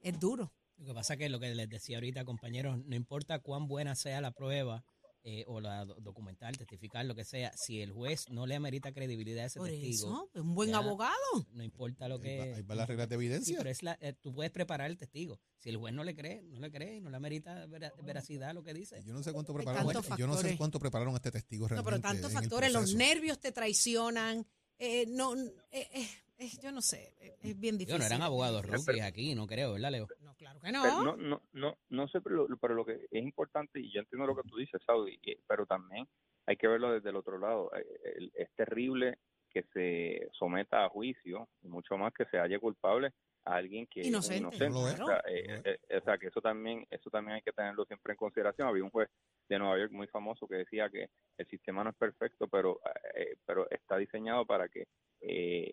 es 0.00 0.18
duro. 0.18 0.52
Lo 0.76 0.86
que 0.86 0.94
pasa 0.94 1.14
es 1.14 1.18
que 1.20 1.28
lo 1.28 1.38
que 1.40 1.54
les 1.54 1.68
decía 1.68 1.96
ahorita, 1.96 2.24
compañeros, 2.24 2.78
no 2.84 2.96
importa 2.96 3.38
cuán 3.38 3.68
buena 3.68 3.94
sea 3.94 4.20
la 4.20 4.32
prueba 4.32 4.84
eh, 5.26 5.42
o 5.46 5.58
la 5.60 5.84
do- 5.86 5.94
documental, 6.00 6.56
testificar, 6.58 7.04
lo 7.06 7.14
que 7.14 7.24
sea, 7.24 7.50
si 7.56 7.80
el 7.80 7.92
juez 7.92 8.28
no 8.28 8.46
le 8.46 8.54
amerita 8.56 8.92
credibilidad 8.92 9.44
a 9.44 9.46
ese 9.46 9.58
Por 9.58 9.68
testigo, 9.70 10.08
eso, 10.08 10.30
es 10.34 10.40
un 10.42 10.54
buen 10.54 10.70
ya. 10.70 10.76
abogado. 10.78 11.14
no 11.52 11.64
importa 11.64 12.08
lo 12.08 12.16
ahí 12.16 12.20
que... 12.20 12.38
va- 12.38 12.56
ahí 12.56 12.62
van 12.62 12.76
las 12.78 12.88
reglas 12.88 13.08
de 13.08 13.14
Sí, 13.14 13.24
evidencia. 13.24 13.56
pero 13.58 13.70
es 13.70 13.82
la, 13.82 13.96
eh, 14.00 14.12
tú 14.20 14.32
puedes 14.34 14.52
preparar 14.52 14.90
el 14.90 14.98
testigo. 14.98 15.40
Si 15.58 15.70
el 15.70 15.78
juez 15.78 15.94
no 15.94 16.04
le 16.04 16.14
cree, 16.14 16.42
no 16.42 16.60
le 16.60 16.70
cree, 16.70 17.00
no 17.00 17.08
le 17.10 17.16
amerita 17.16 17.64
vera- 17.66 17.92
veracidad 18.02 18.52
lo 18.54 18.62
que 18.62 18.74
dice. 18.74 19.02
Yo 19.02 19.14
no 19.14 19.22
sé 19.22 19.32
cuánto 19.32 19.54
prepararon, 19.54 19.92
tantos 19.92 20.18
yo 20.18 20.26
no 20.26 20.36
sé 20.36 20.56
cuánto 20.58 20.78
prepararon 20.78 21.14
a 21.14 21.16
este 21.16 21.30
testigo 21.30 21.64
No, 21.64 21.68
realmente. 21.68 21.90
pero 22.02 22.02
tantos 22.14 22.32
factores, 22.32 22.72
los 22.72 22.94
nervios 22.94 23.40
te 23.40 23.50
traicionan. 23.50 24.46
eh, 24.78 25.06
no, 25.08 25.34
eh, 25.36 25.54
eh, 25.70 26.08
eh, 26.36 26.50
yo 26.62 26.72
no 26.72 26.82
sé, 26.82 27.14
eh, 27.20 27.36
es 27.42 27.58
bien 27.58 27.78
difícil. 27.78 27.94
Digo, 27.94 27.98
no 27.98 28.04
eran 28.06 28.22
abogados 28.22 28.64
rookies 28.66 29.02
aquí, 29.02 29.34
no 29.34 29.46
creo, 29.46 29.72
¿verdad, 29.74 29.92
Leo? 29.92 30.08
No, 30.44 30.60
claro 30.60 30.60
que 30.60 30.72
no. 30.72 30.82
Pero 30.82 31.02
no, 31.04 31.16
no, 31.16 31.42
no, 31.52 31.78
no 31.90 32.08
sé, 32.08 32.20
pero 32.20 32.46
lo, 32.48 32.56
pero 32.58 32.74
lo 32.74 32.84
que 32.84 33.06
es 33.10 33.22
importante, 33.22 33.80
y 33.80 33.92
yo 33.92 34.00
entiendo 34.00 34.26
lo 34.26 34.36
que 34.36 34.48
tú 34.48 34.56
dices, 34.56 34.80
Saudi, 34.84 35.18
pero 35.46 35.66
también 35.66 36.06
hay 36.46 36.56
que 36.56 36.68
verlo 36.68 36.92
desde 36.92 37.10
el 37.10 37.16
otro 37.16 37.38
lado. 37.38 37.70
Eh, 37.74 37.86
el- 38.16 38.32
Es 38.34 38.50
terrible 38.54 39.18
que 39.50 39.62
se 39.72 40.28
someta 40.32 40.84
a 40.84 40.88
juicio, 40.88 41.48
y 41.62 41.68
mucho 41.68 41.96
más 41.96 42.12
que 42.12 42.24
se 42.26 42.38
halle 42.38 42.58
culpable 42.58 43.10
a 43.46 43.56
alguien 43.56 43.86
que 43.86 44.00
Inocente, 44.00 44.34
es 44.34 44.40
inocente. 44.40 45.02
O 45.02 45.06
sea, 45.06 45.22
eh, 45.28 45.62
eh, 45.88 45.98
o 45.98 46.04
sea, 46.04 46.18
que 46.18 46.26
eso 46.28 46.40
también, 46.40 46.86
eso 46.90 47.10
también 47.10 47.36
hay 47.36 47.42
que 47.42 47.52
tenerlo 47.52 47.84
siempre 47.84 48.12
en 48.12 48.16
consideración. 48.16 48.66
Había 48.68 48.82
un 48.84 48.90
juez 48.90 49.08
de 49.48 49.58
Nueva 49.58 49.78
York 49.78 49.92
muy 49.92 50.06
famoso 50.08 50.48
que 50.48 50.56
decía 50.56 50.88
que 50.90 51.08
el 51.38 51.46
sistema 51.46 51.84
no 51.84 51.90
es 51.90 51.96
perfecto, 51.96 52.48
pero, 52.48 52.80
eh, 53.14 53.36
pero 53.46 53.68
está 53.70 53.96
diseñado 53.98 54.44
para 54.46 54.68
que 54.68 54.84
eh, 55.20 55.70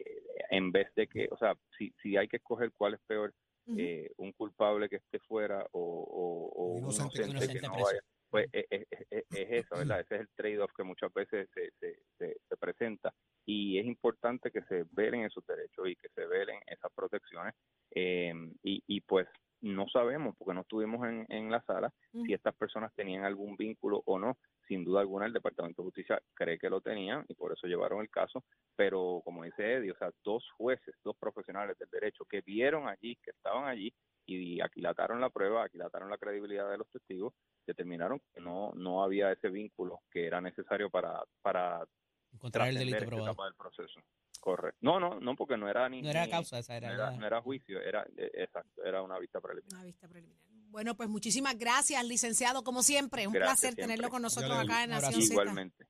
en 0.49 0.71
vez 0.71 0.93
de 0.95 1.07
que, 1.07 1.27
o 1.31 1.37
sea, 1.37 1.55
si, 1.77 1.91
si 2.01 2.17
hay 2.17 2.27
que 2.27 2.37
escoger 2.37 2.71
cuál 2.73 2.93
es 2.95 2.99
peor, 3.07 3.33
Eh, 3.77 4.11
un 4.17 4.31
culpable 4.33 4.89
que 4.89 4.97
esté 4.97 5.19
fuera 5.19 5.65
o, 5.71 5.79
o- 5.79 6.49
o 6.55 6.65
Un 6.73 6.77
inocente 6.79 7.21
inocente, 7.23 7.53
que- 7.53 7.67
no 7.67 7.73
preso. 7.73 7.85
vaya, 7.85 8.01
pues 8.29 8.47
es, 8.51 8.65
es- 8.69 8.87
es- 9.09 9.25
es 9.31 9.51
eso, 9.65 9.75
¿verdad? 9.77 9.99
Ese 10.01 10.15
es 10.15 10.21
el 10.21 10.29
trade-off 10.35 10.71
que 10.75 10.83
muchas 10.83 11.13
veces 11.13 11.49
se, 11.53 11.71
se, 11.79 11.99
se, 12.17 12.37
se 12.47 12.57
presenta 12.57 13.13
y 13.45 13.77
es 13.79 13.85
importante 13.85 14.51
que 14.51 14.61
se 14.63 14.85
velen 14.91 15.23
esos 15.25 15.45
derechos 15.45 15.87
y 15.87 15.95
que 15.95 16.09
se 16.09 16.25
velen 16.25 16.59
esas 16.67 16.91
protecciones 16.93 17.53
eh, 17.91 18.33
y, 18.63 18.83
y 18.87 19.01
pues 19.01 19.27
no 19.61 19.87
sabemos 19.89 20.35
porque 20.37 20.53
no 20.55 20.61
estuvimos 20.61 21.07
en, 21.07 21.25
en 21.29 21.51
la 21.51 21.61
sala 21.63 21.93
Mm. 22.13 22.25
si 22.25 22.33
estas 22.33 22.55
personas 22.55 22.91
tenían 22.95 23.23
algún 23.23 23.55
vínculo 23.55 24.01
o 24.05 24.17
no. 24.19 24.37
Sin 24.71 24.85
duda 24.85 25.01
alguna 25.01 25.25
el 25.25 25.33
Departamento 25.33 25.81
de 25.81 25.87
Justicia 25.87 26.21
cree 26.33 26.57
que 26.57 26.69
lo 26.69 26.79
tenían 26.79 27.25
y 27.27 27.33
por 27.33 27.51
eso 27.51 27.67
llevaron 27.67 27.99
el 27.99 28.09
caso, 28.09 28.45
pero 28.73 29.21
como 29.25 29.43
dice 29.43 29.73
Eddie, 29.73 29.91
o 29.91 29.97
sea, 29.97 30.11
dos 30.23 30.49
jueces, 30.55 30.95
dos 31.03 31.17
profesionales 31.17 31.77
del 31.77 31.89
derecho 31.89 32.23
que 32.23 32.39
vieron 32.39 32.87
allí, 32.87 33.17
que 33.17 33.31
estaban 33.31 33.65
allí 33.67 33.93
y 34.25 34.61
aquilataron 34.61 35.19
la 35.19 35.29
prueba, 35.29 35.65
aquilataron 35.65 36.09
la 36.09 36.17
credibilidad 36.17 36.71
de 36.71 36.77
los 36.77 36.89
testigos, 36.89 37.33
determinaron 37.67 38.21
que 38.33 38.39
no 38.39 38.71
no 38.75 39.03
había 39.03 39.33
ese 39.33 39.49
vínculo 39.49 39.99
que 40.09 40.25
era 40.25 40.39
necesario 40.39 40.89
para 40.89 41.21
para 41.41 41.85
Encontrar 42.31 42.69
el 42.69 42.75
delito 42.77 43.05
probado. 43.07 43.31
etapa 43.31 43.43
del 43.47 43.55
proceso. 43.55 43.99
Correcto. 44.39 44.77
No, 44.79 45.01
no, 45.01 45.19
no, 45.19 45.35
porque 45.35 45.57
no 45.57 45.67
era 45.67 45.89
ni 45.89 46.01
No 46.01 46.09
era 46.11 46.23
ni- 46.23 46.31
causa, 46.31 46.59
esa 46.59 46.79
no 46.79 46.85
era, 46.87 46.93
era, 46.95 47.11
la- 47.11 47.17
no 47.17 47.27
era 47.27 47.41
juicio, 47.41 47.81
era 47.81 48.07
eh, 48.15 48.31
exacto, 48.35 48.85
era 48.85 49.01
una 49.01 49.19
vista 49.19 49.41
preliminar. 49.41 49.73
Una 49.75 49.83
vista 49.83 50.07
preliminar. 50.07 50.41
Bueno, 50.71 50.95
pues 50.95 51.09
muchísimas 51.09 51.57
gracias, 51.57 52.03
licenciado, 52.05 52.63
como 52.63 52.81
siempre. 52.81 53.27
Un 53.27 53.33
Gracias, 53.33 53.59
placer 53.59 53.75
tenerlo 53.75 54.09
con 54.09 54.21
nosotros 54.21 54.57
acá 54.57 54.85
en. 54.85 54.91
Nación 54.91 55.21
Z. 55.21 55.33
Igualmente. 55.33 55.87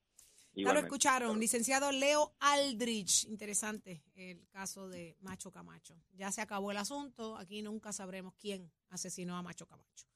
Ya 0.53 0.73
lo 0.73 0.79
escucharon, 0.79 1.39
licenciado 1.39 1.91
Leo 1.91 2.35
Aldrich. 2.39 3.25
Interesante 3.25 4.03
el 4.15 4.45
caso 4.49 4.89
de 4.89 5.15
Macho 5.21 5.51
Camacho. 5.51 5.95
Ya 6.13 6.31
se 6.31 6.41
acabó 6.41 6.71
el 6.71 6.77
asunto. 6.77 7.37
Aquí 7.37 7.61
nunca 7.61 7.93
sabremos 7.93 8.33
quién 8.37 8.69
asesinó 8.89 9.37
a 9.37 9.43
Macho 9.43 9.65
Camacho. 9.65 10.07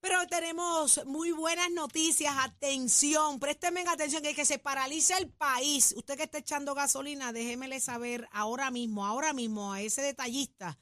Pero 0.00 0.26
tenemos 0.28 1.04
muy 1.04 1.32
buenas 1.32 1.70
noticias. 1.72 2.32
Atención, 2.38 3.38
présteme 3.38 3.84
atención 3.86 4.22
que, 4.22 4.34
que 4.34 4.46
se 4.46 4.58
paraliza 4.58 5.18
el 5.18 5.30
país. 5.30 5.92
Usted 5.96 6.16
que 6.16 6.22
está 6.22 6.38
echando 6.38 6.74
gasolina, 6.74 7.32
déjemele 7.32 7.80
saber 7.80 8.28
ahora 8.30 8.70
mismo, 8.70 9.04
ahora 9.04 9.32
mismo 9.32 9.72
a 9.72 9.82
ese 9.82 10.00
detallista 10.00 10.78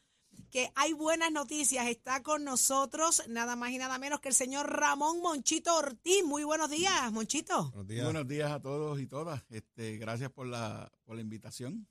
que 0.55 0.71
hay 0.77 0.93
buenas 0.93 1.33
noticias. 1.33 1.89
Está 1.89 2.23
con 2.23 2.45
nosotros 2.45 3.25
nada 3.27 3.57
más 3.57 3.73
y 3.73 3.79
nada 3.79 3.99
menos 3.99 4.21
que 4.21 4.29
el 4.29 4.37
señor 4.37 4.71
Ramón 4.71 5.21
Monchito 5.21 5.77
Ortiz. 5.77 6.23
Muy 6.25 6.45
buenos 6.45 6.71
días, 6.71 7.11
Monchito. 7.11 7.71
Buenos 7.71 7.89
días. 7.89 8.05
Buenos 8.05 8.29
días 8.29 8.53
a 8.53 8.63
todos 8.63 9.01
y 9.01 9.09
todas. 9.09 9.43
Este, 9.51 9.97
gracias 9.97 10.31
por 10.31 10.47
la, 10.47 10.93
por 11.03 11.17
la 11.17 11.23
invitación. 11.23 11.89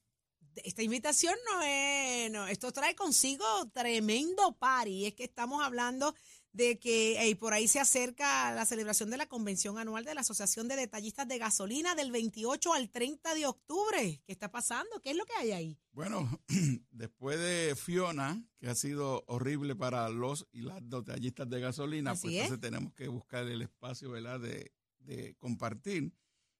esta 0.63 0.81
invitación 0.81 1.35
no 1.51 1.61
es, 1.61 2.31
no, 2.31 2.47
esto 2.47 2.71
trae 2.71 2.95
consigo 2.95 3.43
tremendo 3.73 4.55
party. 4.57 5.07
Es 5.07 5.13
que 5.13 5.25
estamos 5.25 5.61
hablando 5.61 6.15
de 6.53 6.77
que 6.79 7.27
eh, 7.27 7.35
por 7.35 7.53
ahí 7.53 7.67
se 7.67 7.79
acerca 7.79 8.53
la 8.53 8.65
celebración 8.65 9.09
de 9.09 9.17
la 9.17 9.27
convención 9.27 9.79
anual 9.79 10.05
de 10.05 10.13
la 10.13 10.21
Asociación 10.21 10.67
de 10.67 10.75
Detallistas 10.75 11.27
de 11.27 11.39
Gasolina 11.39 11.95
del 11.95 12.11
28 12.11 12.73
al 12.73 12.91
30 12.91 13.33
de 13.33 13.47
octubre. 13.47 14.21
¿Qué 14.23 14.31
está 14.31 14.51
pasando? 14.51 15.01
¿Qué 15.01 15.11
es 15.11 15.17
lo 15.17 15.25
que 15.25 15.33
hay 15.33 15.51
ahí? 15.51 15.79
Bueno, 15.91 16.29
después 16.91 17.39
de 17.39 17.75
Fiona, 17.75 18.41
que 18.59 18.67
ha 18.67 18.75
sido 18.75 19.23
horrible 19.27 19.75
para 19.75 20.07
los 20.09 20.47
y 20.51 20.61
las 20.61 20.79
detallistas 20.87 21.49
de 21.49 21.59
gasolina, 21.59 22.11
Así 22.11 22.27
pues 22.27 22.35
es. 22.35 22.41
entonces 22.43 22.61
tenemos 22.61 22.93
que 22.93 23.07
buscar 23.07 23.47
el 23.47 23.63
espacio, 23.63 24.11
¿verdad?, 24.11 24.39
de, 24.39 24.71
de 24.99 25.35
compartir. 25.39 26.13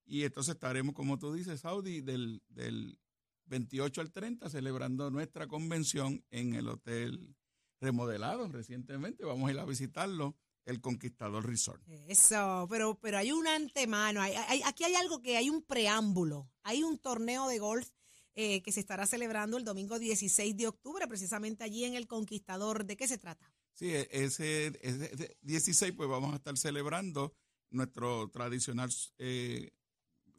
Y 0.06 0.24
entonces 0.24 0.56
estaremos, 0.56 0.96
como 0.96 1.20
tú 1.20 1.34
dices, 1.34 1.62
Saudi, 1.62 2.02
del, 2.02 2.42
del 2.50 3.00
28 3.46 4.02
al 4.02 4.12
30, 4.12 4.50
celebrando 4.50 5.12
nuestra 5.12 5.48
convención 5.48 6.26
en 6.32 6.56
el 6.56 6.68
hotel 6.68 7.36
remodelado 7.84 8.48
recientemente. 8.48 9.26
Vamos 9.26 9.48
a 9.50 9.54
ir 9.54 9.60
a 9.60 9.66
visitarlo, 9.66 10.36
el 10.66 10.80
Conquistador 10.82 11.46
Resort. 11.46 11.82
Eso, 12.08 12.66
pero, 12.70 12.98
pero 13.00 13.18
hay 13.18 13.32
un 13.32 13.46
antemano, 13.48 14.22
hay, 14.22 14.34
hay- 14.48 14.62
aquí 14.64 14.84
hay 14.86 14.96
algo 14.96 15.22
que 15.22 15.36
hay 15.38 15.50
un 15.50 15.62
preámbulo, 15.62 16.50
hay 16.64 16.84
un 16.84 16.98
torneo 16.98 17.48
de 17.48 17.60
golf 17.60 17.90
eh, 18.36 18.64
que 18.64 18.72
se 18.72 18.80
estará 18.80 19.06
celebrando 19.06 19.58
el 19.58 19.64
domingo 19.66 20.00
16 20.00 20.56
de 20.58 20.68
octubre, 20.68 21.06
precisamente 21.08 21.64
allí 21.64 21.84
en 21.84 21.94
el 21.94 22.08
Conquistador. 22.08 22.86
¿De 22.86 22.98
qué 22.98 23.08
se 23.08 23.20
trata? 23.20 23.54
Sí, 23.74 23.90
e- 23.92 24.08
ese, 24.12 24.68
ese- 24.82 25.14
ese 25.14 25.38
16, 25.42 25.94
pues 25.94 26.10
vamos 26.10 26.34
a 26.34 26.38
estar 26.38 26.58
celebrando 26.58 27.36
nuestro 27.70 28.30
tradicional 28.30 28.90
eh, 29.20 29.72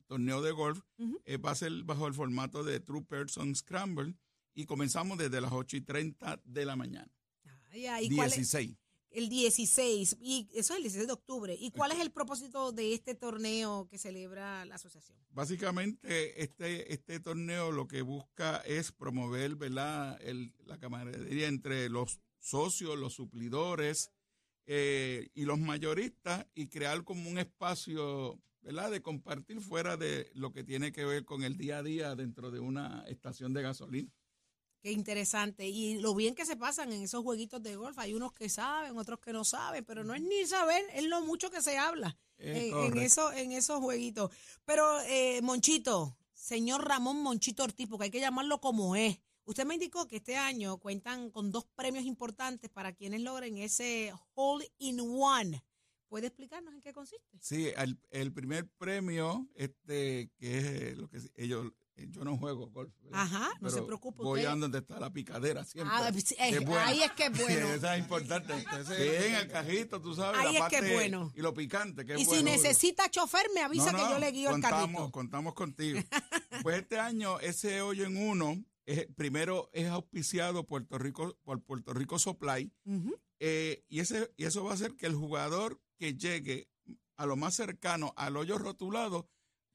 torneo 0.07 0.43
de 0.43 0.53
golf. 0.53 0.81
Eh, 1.25 1.37
va 1.37 1.51
a 1.53 1.55
ser 1.55 1.71
bajo 1.85 2.07
el 2.09 2.15
formato 2.15 2.65
de 2.65 2.81
True 2.81 3.03
Person 3.05 3.55
Scramble 3.55 4.15
y 4.55 4.67
comenzamos 4.67 5.19
desde 5.19 5.41
las 5.41 5.53
8 5.53 5.77
y 5.77 5.81
30 5.83 6.41
de 6.45 6.65
la 6.65 6.77
mañana. 6.77 7.13
Ay, 7.75 7.87
ay, 7.87 8.09
¿cuál 8.11 8.29
es? 8.29 8.37
16. 8.37 8.77
El 9.11 9.29
16, 9.29 10.17
y 10.21 10.49
eso 10.55 10.73
es 10.73 10.77
el 10.77 10.83
16 10.83 11.07
de 11.07 11.13
octubre. 11.13 11.57
¿Y 11.59 11.71
cuál 11.71 11.93
es 11.93 12.01
el 12.01 12.11
propósito 12.11 12.73
de 12.73 12.95
este 12.95 13.15
torneo 13.15 13.87
que 13.89 13.97
celebra 13.97 14.65
la 14.65 14.75
asociación? 14.75 15.17
Básicamente, 15.31 16.43
este, 16.43 16.93
este 16.93 17.21
torneo 17.21 17.71
lo 17.71 17.87
que 17.87 18.03
busca 18.03 18.59
es 18.59 18.91
promover 18.91 19.55
¿verdad? 19.55 20.21
El, 20.21 20.53
la 20.67 20.79
camaradería 20.79 21.47
entre 21.47 21.89
los 21.89 22.21
socios, 22.41 22.99
los 22.99 23.15
suplidores 23.15 24.11
eh, 24.67 25.29
y 25.35 25.45
los 25.45 25.61
mayoristas 25.61 26.47
y 26.55 26.67
crear 26.67 27.05
como 27.05 27.31
un 27.31 27.39
espacio 27.39 28.41
¿verdad? 28.63 28.91
de 28.91 29.01
compartir 29.01 29.61
fuera 29.61 29.97
de 29.97 30.31
lo 30.35 30.53
que 30.53 30.65
tiene 30.65 30.91
que 30.91 31.05
ver 31.05 31.25
con 31.25 31.45
el 31.45 31.57
día 31.57 31.79
a 31.79 31.83
día 31.85 32.17
dentro 32.17 32.51
de 32.51 32.59
una 32.59 33.05
estación 33.07 33.53
de 33.53 33.63
gasolina. 33.63 34.11
Qué 34.85 34.93
interesante. 34.93 35.67
Y 35.67 35.99
lo 36.01 36.15
bien 36.15 36.35
que 36.35 36.45
se 36.45 36.57
pasan 36.57 36.93
en 36.93 37.01
esos 37.01 37.23
jueguitos 37.23 37.63
de 37.63 37.75
golf. 37.75 37.99
Hay 37.99 38.13
unos 38.13 38.35
que 38.35 38.51
saben, 38.51 38.99
otros 38.99 39.19
que 39.19 39.33
no 39.33 39.43
saben, 39.43 39.83
pero 39.83 40.05
no 40.05 40.13
es 40.13 40.21
ni 40.21 40.45
saber, 40.45 40.85
es 40.93 41.05
lo 41.05 41.23
mucho 41.23 41.51
que 41.51 41.63
se 41.63 41.79
habla 41.79 42.19
Es 42.37 42.71
en, 42.71 42.77
en 42.77 42.99
eso, 42.99 43.33
en 43.33 43.53
esos 43.53 43.81
jueguitos. 43.81 44.31
Pero, 44.67 45.01
eh, 45.07 45.41
Monchito, 45.41 46.19
señor 46.35 46.87
Ramón 46.87 47.23
Monchito 47.23 47.65
Ortiz, 47.65 47.89
porque 47.89 48.05
hay 48.05 48.11
que 48.11 48.21
llamarlo 48.21 48.61
como 48.61 48.95
es. 48.95 49.19
Usted 49.47 49.65
me 49.65 49.73
indicó 49.73 50.07
que 50.07 50.17
este 50.17 50.37
año 50.37 50.77
cuentan 50.77 51.31
con 51.31 51.51
dos 51.51 51.65
premios 51.75 52.05
importantes 52.05 52.69
para 52.69 52.93
quienes 52.93 53.23
logren 53.23 53.57
ese 53.57 54.13
Hole 54.35 54.71
in 54.77 55.01
One. 55.01 55.65
¿Puede 56.09 56.27
explicarnos 56.27 56.75
en 56.75 56.83
qué 56.83 56.93
consiste? 56.93 57.39
Sí, 57.41 57.73
el, 57.75 57.99
el 58.11 58.35
primer 58.35 58.69
premio, 58.69 59.49
este, 59.55 60.31
que 60.37 60.59
es 60.59 60.65
eh, 60.65 60.95
lo 60.95 61.09
que 61.09 61.21
ellos, 61.37 61.69
eh, 61.69 61.84
yo 61.97 62.25
no 62.25 62.37
juego 62.37 62.69
golf. 62.71 62.93
¿verdad? 63.03 63.21
Ajá, 63.23 63.51
no 63.61 63.71
se 63.71 63.83
preocupe. 63.83 64.23
Voy 64.23 64.41
usted- 64.41 64.51
a 64.53 64.57
donde 64.57 64.79
está 64.79 64.99
la 64.99 65.11
picadera 65.13 65.65
siempre. 65.65 65.95
Ah, 65.97 66.09
eh, 66.09 66.13
que 66.51 66.57
es 66.59 66.65
buena. 66.67 66.87
ahí 66.87 67.03
es 67.03 67.13
que 67.13 67.27
es 67.27 67.33
bueno. 67.43 67.69
Esa 67.69 67.97
es 67.97 68.03
importante. 68.03 68.53
Bien, 68.99 69.35
el 69.37 69.49
cajito, 69.49 70.01
tú 70.01 70.15
sabes. 70.15 70.41
Ahí 70.41 70.55
la 70.55 70.65
es 70.65 70.71
que 70.71 70.77
es 70.77 70.81
parte- 70.83 70.95
bueno. 70.95 71.33
Y 71.35 71.41
lo 71.41 71.55
picante, 71.55 72.05
que 72.05 72.15
es 72.15 72.21
Y 72.21 72.25
si 72.25 72.31
bueno. 72.31 72.51
necesita 72.51 73.09
chofer, 73.11 73.47
me 73.55 73.61
avisa 73.63 73.93
No, 73.93 73.99
que 73.99 74.05
yo 74.13 74.19
le 74.19 74.31
guío 74.33 74.49
el 74.51 74.55
contamos, 74.61 74.81
carrito. 74.81 75.11
Contamos 75.13 75.55
contigo. 75.55 76.01
pues 76.63 76.79
este 76.83 76.99
año, 76.99 77.39
ese 77.41 77.81
hoyo 77.81 78.05
en 78.05 78.17
uno, 78.17 78.63
es- 78.87 79.07
primero 79.15 79.71
es 79.73 79.89
auspiciado 79.89 80.67
Puerto 80.67 80.99
Rico, 80.99 81.37
por 81.45 81.63
Puerto 81.63 81.93
Rico 81.95 82.19
Supply. 82.19 82.73
Eh, 83.41 83.85
y, 83.89 84.01
ese, 84.01 84.33
y 84.37 84.45
eso 84.45 84.65
va 84.65 84.73
a 84.73 84.75
hacer 84.75 84.95
que 84.97 85.07
el 85.07 85.15
jugador 85.15 85.81
que 85.99 86.15
llegue 86.15 86.69
a 87.17 87.27
lo 87.27 87.37
más 87.37 87.55
cercano 87.55 88.13
al 88.17 88.37
hoyo 88.37 88.59
rotulado 88.59 89.29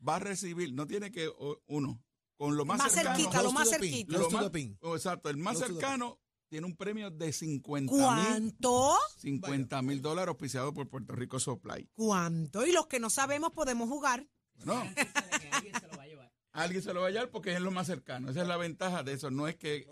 va 0.05 0.15
a 0.15 0.19
recibir, 0.19 0.73
no 0.73 0.88
tiene 0.88 1.11
que 1.11 1.29
uno, 1.67 2.01
con 2.39 2.55
lo 2.55 2.63
más, 2.63 2.77
Más 2.77 2.93
cercano, 2.93 3.17
cerquita, 3.17 3.43
lo 3.43 3.51
más 3.51 3.69
cerquita. 3.69 4.17
lo 4.17 4.29
más- 4.29 4.43
the 4.46 4.50
pin. 4.50 4.77
o 4.81 4.96
exacto, 4.96 5.29
el 5.29 5.36
más 5.36 5.58
Close 5.58 5.74
cercano 5.74 6.22
tiene 6.48 6.65
un 6.65 6.75
premio 6.77 7.12
de 7.12 7.34
50 7.34 7.91
mil 7.93 8.01
¿Cuánto? 8.01 8.98
50 9.17 9.81
mil 9.81 10.01
dólares 10.01 10.29
auspiciado 10.29 10.74
por 10.74 10.88
Puerto 10.88 11.13
Rico 11.13 11.38
Supply. 11.38 11.89
¿Cuánto? 11.93 12.65
Y 12.65 12.72
los 12.72 12.88
que 12.88 13.01
no 13.01 13.10
sabemos 13.10 13.51
podemos 13.51 13.89
jugar. 13.89 14.25
No, 14.63 14.81
alguien 15.51 15.74
se 15.79 15.88
lo 15.88 15.98
va 15.98 16.03
a 16.03 16.08
llevar. 16.08 16.34
alguien 16.53 16.81
se 16.81 16.93
lo 16.93 17.01
va 17.01 17.08
a 17.08 17.10
hallar 17.10 17.29
porque 17.29 17.53
es 17.53 17.60
lo 17.60 17.72
más 17.72 17.88
cercano. 17.88 18.29
Esa 18.31 18.41
es 18.43 18.48
la 18.48 18.55
ventaja 18.58 19.03
de 19.03 19.13
eso. 19.13 19.29
No 19.29 19.48
es 19.50 19.58
que 19.58 19.86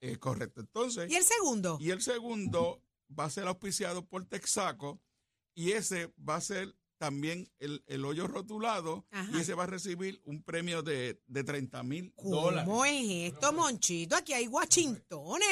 es 0.00 0.18
correcto. 0.18 0.62
Entonces, 0.62 1.12
¿Y 1.12 1.16
el 1.16 1.24
segundo? 1.24 1.76
y 1.80 1.90
el 1.90 2.00
segundo 2.00 2.82
va 3.16 3.24
a 3.26 3.30
ser 3.30 3.46
auspiciado 3.46 4.06
por 4.06 4.24
Texaco 4.24 5.02
y 5.54 5.72
ese 5.72 6.12
va 6.18 6.36
a 6.36 6.40
ser 6.40 6.74
también 6.98 7.48
el, 7.58 7.82
el 7.86 8.04
hoyo 8.04 8.26
rotulado 8.26 9.06
Ajá. 9.10 9.30
y 9.36 9.40
ese 9.40 9.54
va 9.54 9.64
a 9.64 9.66
recibir 9.66 10.20
un 10.24 10.42
premio 10.42 10.82
de, 10.82 11.20
de 11.26 11.44
30 11.44 11.82
mil 11.82 12.14
dólares. 12.22 12.64
¿Cómo 12.68 12.84
es 12.84 13.32
esto, 13.32 13.52
Monchito? 13.52 14.16
Aquí 14.16 14.32
hay 14.32 14.46
guachintones. 14.46 15.48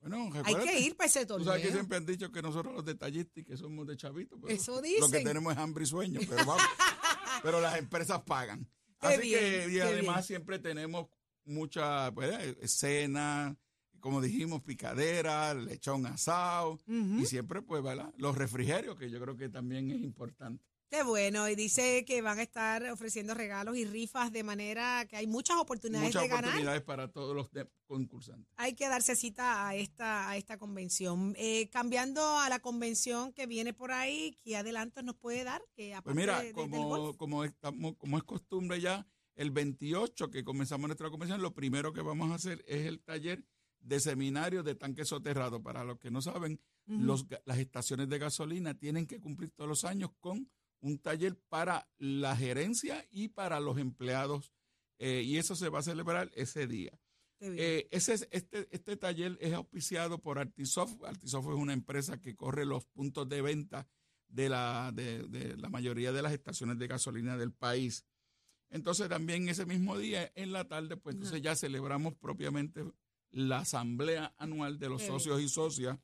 Bueno, 0.00 0.30
Hay 0.44 0.54
que 0.56 0.80
ir 0.80 0.96
para 0.96 1.08
ese 1.08 1.26
Tú 1.26 1.34
sabes 1.44 1.60
que 1.60 1.68
torneo. 1.68 1.72
siempre 1.72 1.98
han 1.98 2.06
dicho 2.06 2.32
que 2.32 2.40
nosotros 2.40 2.72
los 2.74 2.84
detallistas 2.84 3.36
y 3.36 3.44
que 3.44 3.56
somos 3.56 3.86
de 3.86 3.96
chavitos. 3.96 4.38
pero 4.40 4.52
Eso 4.54 4.80
Lo 4.98 5.10
que 5.10 5.20
tenemos 5.20 5.52
es 5.52 5.58
hambre 5.58 5.84
y 5.84 5.86
sueño, 5.86 6.20
pero, 6.26 6.36
vamos, 6.46 6.56
pero 7.42 7.60
las 7.60 7.76
empresas 7.78 8.22
pagan. 8.22 8.66
Qué 9.00 9.06
Así 9.06 9.20
bien, 9.22 9.40
que, 9.40 9.72
y 9.74 9.80
además 9.80 10.16
bien. 10.16 10.24
siempre 10.24 10.58
tenemos 10.58 11.06
mucha 11.44 12.12
pues, 12.14 12.30
escena, 12.60 13.56
como 14.00 14.22
dijimos, 14.22 14.62
picadera, 14.62 15.52
lechón 15.52 16.06
asado, 16.06 16.78
y 16.86 17.26
siempre, 17.26 17.60
pues, 17.60 17.82
¿verdad? 17.82 18.12
Los 18.16 18.36
refrigerios, 18.36 18.96
que 18.98 19.10
yo 19.10 19.20
creo 19.20 19.36
que 19.36 19.48
también 19.50 19.90
es 19.90 20.00
importante. 20.00 20.64
Qué 20.90 21.04
bueno. 21.04 21.48
Y 21.48 21.54
dice 21.54 22.04
que 22.04 22.20
van 22.20 22.40
a 22.40 22.42
estar 22.42 22.82
ofreciendo 22.90 23.32
regalos 23.32 23.76
y 23.76 23.84
rifas 23.84 24.32
de 24.32 24.42
manera 24.42 25.06
que 25.08 25.16
hay 25.16 25.26
muchas 25.28 25.56
oportunidades 25.58 26.08
Muchas 26.08 26.22
de 26.22 26.28
ganar. 26.28 26.44
oportunidades 26.46 26.82
para 26.82 27.08
todos 27.12 27.34
los 27.36 27.48
concursantes. 27.86 28.52
Hay 28.56 28.74
que 28.74 28.88
darse 28.88 29.14
cita 29.14 29.68
a 29.68 29.76
esta, 29.76 30.28
a 30.28 30.36
esta 30.36 30.58
convención. 30.58 31.34
Eh, 31.38 31.68
cambiando 31.70 32.38
a 32.38 32.48
la 32.48 32.58
convención 32.58 33.32
que 33.32 33.46
viene 33.46 33.72
por 33.72 33.92
ahí, 33.92 34.36
¿qué 34.42 34.56
adelantos 34.56 35.04
nos 35.04 35.14
puede 35.16 35.44
dar? 35.44 35.62
Que 35.76 35.96
Pues 36.02 36.16
mira, 36.16 36.42
de- 36.42 36.52
como, 36.52 37.16
como, 37.16 37.44
estamos, 37.44 37.96
como 37.96 38.16
es 38.18 38.24
costumbre 38.24 38.80
ya, 38.80 39.06
el 39.36 39.52
28 39.52 40.28
que 40.30 40.42
comenzamos 40.42 40.88
nuestra 40.88 41.08
convención, 41.08 41.40
lo 41.40 41.54
primero 41.54 41.92
que 41.92 42.02
vamos 42.02 42.32
a 42.32 42.34
hacer 42.34 42.64
es 42.66 42.86
el 42.86 43.00
taller 43.00 43.44
de 43.78 44.00
seminario 44.00 44.62
de 44.64 44.74
tanque 44.74 45.04
soterrado. 45.04 45.62
Para 45.62 45.84
los 45.84 45.98
que 46.00 46.10
no 46.10 46.20
saben, 46.20 46.60
los 46.86 47.28
ga- 47.28 47.40
las 47.44 47.58
estaciones 47.58 48.08
de 48.08 48.18
gasolina 48.18 48.74
tienen 48.76 49.06
que 49.06 49.20
cumplir 49.20 49.50
todos 49.52 49.68
los 49.68 49.84
años 49.84 50.10
con 50.18 50.50
un 50.80 50.98
taller 50.98 51.36
para 51.48 51.88
la 51.98 52.36
gerencia 52.36 53.06
y 53.10 53.28
para 53.28 53.60
los 53.60 53.78
empleados. 53.78 54.52
eh, 54.98 55.22
y 55.24 55.38
eso 55.38 55.56
se 55.56 55.70
va 55.70 55.78
a 55.78 55.82
celebrar 55.82 56.30
ese 56.34 56.66
día. 56.66 56.92
Eh, 57.40 57.88
ese 57.90 58.12
es, 58.12 58.28
este, 58.32 58.68
este 58.70 58.98
taller 58.98 59.38
es 59.40 59.54
auspiciado 59.54 60.18
por 60.18 60.38
Artisoft. 60.38 61.02
Artisoft 61.04 61.46
es 61.48 61.54
una 61.54 61.72
empresa 61.72 62.20
que 62.20 62.36
corre 62.36 62.66
los 62.66 62.84
puntos 62.84 63.26
de 63.26 63.40
venta 63.40 63.88
de 64.28 64.50
la, 64.50 64.92
de, 64.94 65.22
de 65.28 65.56
la 65.56 65.70
mayoría 65.70 66.12
de 66.12 66.20
las 66.20 66.34
estaciones 66.34 66.78
de 66.78 66.86
gasolina 66.86 67.38
del 67.38 67.52
país. 67.52 68.04
Entonces 68.68 69.08
también 69.08 69.48
ese 69.48 69.64
mismo 69.64 69.96
día, 69.96 70.30
en 70.34 70.52
la 70.52 70.68
tarde, 70.68 70.96
pues 70.98 71.14
entonces 71.16 71.40
ya 71.40 71.56
celebramos 71.56 72.14
propiamente 72.14 72.84
la 73.30 73.60
asamblea 73.60 74.34
anual 74.36 74.78
de 74.78 74.88
los 74.90 75.00
Qué 75.00 75.08
socios 75.08 75.40
y 75.40 75.48
socias. 75.48 75.98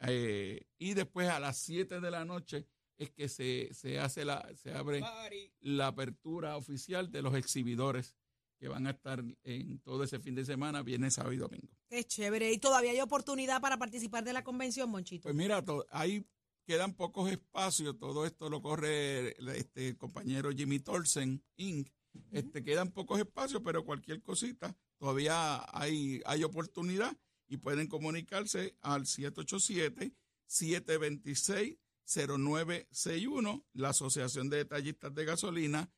eh, 0.00 0.66
y 0.78 0.94
después 0.94 1.28
a 1.28 1.40
las 1.40 1.58
7 1.58 2.00
de 2.00 2.10
la 2.12 2.24
noche 2.24 2.68
es 2.98 3.10
que 3.10 3.28
se, 3.28 3.68
se 3.74 3.98
hace 3.98 4.24
la, 4.24 4.48
se 4.56 4.72
abre 4.72 5.00
la 5.60 5.88
apertura 5.88 6.56
oficial 6.56 7.10
de 7.10 7.22
los 7.22 7.34
exhibidores 7.34 8.14
que 8.58 8.68
van 8.68 8.86
a 8.86 8.90
estar 8.90 9.22
en 9.44 9.78
todo 9.80 10.02
ese 10.04 10.18
fin 10.18 10.34
de 10.34 10.44
semana, 10.44 10.82
viernes, 10.82 11.14
sábado 11.14 11.34
y 11.34 11.36
domingo. 11.36 11.68
Qué 11.90 12.04
chévere. 12.04 12.50
¿Y 12.52 12.58
todavía 12.58 12.90
hay 12.92 13.00
oportunidad 13.00 13.60
para 13.60 13.76
participar 13.76 14.24
de 14.24 14.32
la 14.32 14.42
convención, 14.42 14.88
Monchito? 14.90 15.24
Pues 15.24 15.34
mira, 15.34 15.62
ahí 15.90 16.24
quedan 16.64 16.94
pocos 16.94 17.30
espacios, 17.30 17.98
todo 17.98 18.24
esto 18.24 18.48
lo 18.48 18.62
corre 18.62 19.38
el- 19.38 19.48
este 19.50 19.88
el 19.88 19.96
compañero 19.98 20.50
Jimmy 20.52 20.80
Tolsen, 20.80 21.44
Inc. 21.56 21.88
Este, 22.32 22.64
quedan 22.64 22.92
pocos 22.92 23.18
espacios, 23.18 23.60
pero 23.62 23.84
cualquier 23.84 24.22
cosita, 24.22 24.74
todavía 24.96 25.64
hay, 25.78 26.22
hay 26.24 26.42
oportunidad 26.44 27.14
y 27.46 27.58
pueden 27.58 27.88
comunicarse 27.88 28.74
al 28.80 29.06
787-726-0961, 32.06 33.64
la 33.74 33.90
Asociación 33.90 34.48
de 34.48 34.56
Detallistas 34.58 35.14
de 35.14 35.24
Gasolina, 35.24 35.90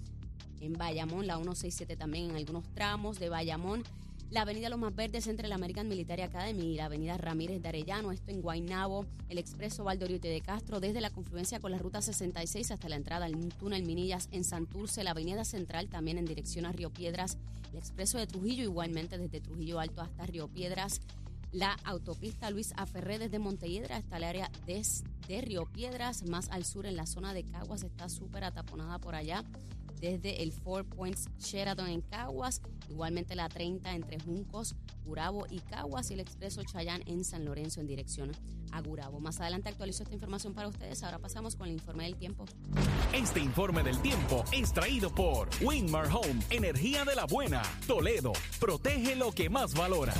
en 0.60 0.72
Bayamón, 0.74 1.26
la 1.26 1.36
167 1.36 1.96
también 1.96 2.30
en 2.30 2.36
algunos 2.36 2.64
tramos 2.74 3.18
de 3.18 3.28
Bayamón. 3.28 3.82
La 4.30 4.42
avenida 4.42 4.68
Los 4.68 4.78
Más 4.78 4.94
Verdes 4.94 5.26
entre 5.26 5.48
la 5.48 5.56
American 5.56 5.88
Military 5.88 6.22
Academy 6.22 6.74
y 6.74 6.76
la 6.76 6.84
avenida 6.84 7.18
Ramírez 7.18 7.60
de 7.60 7.68
Arellano, 7.68 8.12
esto 8.12 8.30
en 8.30 8.40
Guaynabo, 8.40 9.04
el 9.28 9.38
expreso 9.38 9.82
Valdoriote 9.82 10.28
de 10.28 10.40
Castro 10.40 10.78
desde 10.78 11.00
la 11.00 11.10
confluencia 11.10 11.58
con 11.58 11.72
la 11.72 11.78
ruta 11.78 12.00
66 12.00 12.70
hasta 12.70 12.88
la 12.88 12.94
entrada 12.94 13.26
al 13.26 13.34
túnel 13.54 13.84
Minillas 13.84 14.28
en 14.30 14.44
Santurce, 14.44 15.02
la 15.02 15.10
avenida 15.10 15.44
Central 15.44 15.88
también 15.88 16.16
en 16.16 16.26
dirección 16.26 16.64
a 16.64 16.70
Río 16.70 16.90
Piedras, 16.90 17.38
el 17.72 17.78
expreso 17.78 18.18
de 18.18 18.28
Trujillo 18.28 18.62
igualmente 18.62 19.18
desde 19.18 19.40
Trujillo 19.40 19.80
Alto 19.80 20.00
hasta 20.00 20.26
Río 20.26 20.46
Piedras, 20.46 21.00
la 21.50 21.72
autopista 21.82 22.52
Luis 22.52 22.72
Aferré 22.76 23.18
desde 23.18 23.40
Montelledra 23.40 23.96
hasta 23.96 24.18
el 24.18 24.22
área 24.22 24.48
de, 24.64 24.80
de 25.26 25.40
Río 25.40 25.64
Piedras, 25.64 26.22
más 26.22 26.48
al 26.50 26.64
sur 26.64 26.86
en 26.86 26.94
la 26.94 27.06
zona 27.06 27.34
de 27.34 27.42
Caguas 27.42 27.82
está 27.82 28.08
súper 28.08 28.44
ataponada 28.44 29.00
por 29.00 29.16
allá 29.16 29.44
desde 30.00 30.42
el 30.42 30.52
Four 30.52 30.84
Points 30.84 31.28
Sheraton 31.38 31.88
en 31.88 32.00
Caguas, 32.00 32.60
igualmente 32.88 33.34
la 33.34 33.48
30 33.48 33.94
entre 33.94 34.18
Juncos, 34.18 34.74
Gurabo 35.04 35.46
y 35.50 35.60
Caguas 35.60 36.10
y 36.10 36.14
el 36.14 36.20
expreso 36.20 36.62
Chayán 36.64 37.02
en 37.06 37.24
San 37.24 37.44
Lorenzo 37.44 37.80
en 37.80 37.86
dirección 37.86 38.32
a 38.72 38.80
Gurabo. 38.80 39.20
Más 39.20 39.40
adelante 39.40 39.68
actualizo 39.68 40.02
esta 40.02 40.14
información 40.14 40.54
para 40.54 40.68
ustedes. 40.68 41.02
Ahora 41.02 41.18
pasamos 41.18 41.56
con 41.56 41.68
el 41.68 41.74
informe 41.74 42.04
del 42.04 42.16
tiempo. 42.16 42.44
Este 43.12 43.40
informe 43.40 43.82
del 43.82 44.00
tiempo 44.00 44.44
es 44.52 44.72
traído 44.72 45.14
por 45.14 45.48
Winmar 45.60 46.06
Home, 46.06 46.40
energía 46.50 47.04
de 47.04 47.14
la 47.14 47.26
buena. 47.26 47.62
Toledo, 47.86 48.32
protege 48.58 49.16
lo 49.16 49.32
que 49.32 49.50
más 49.50 49.74
valora. 49.74 50.14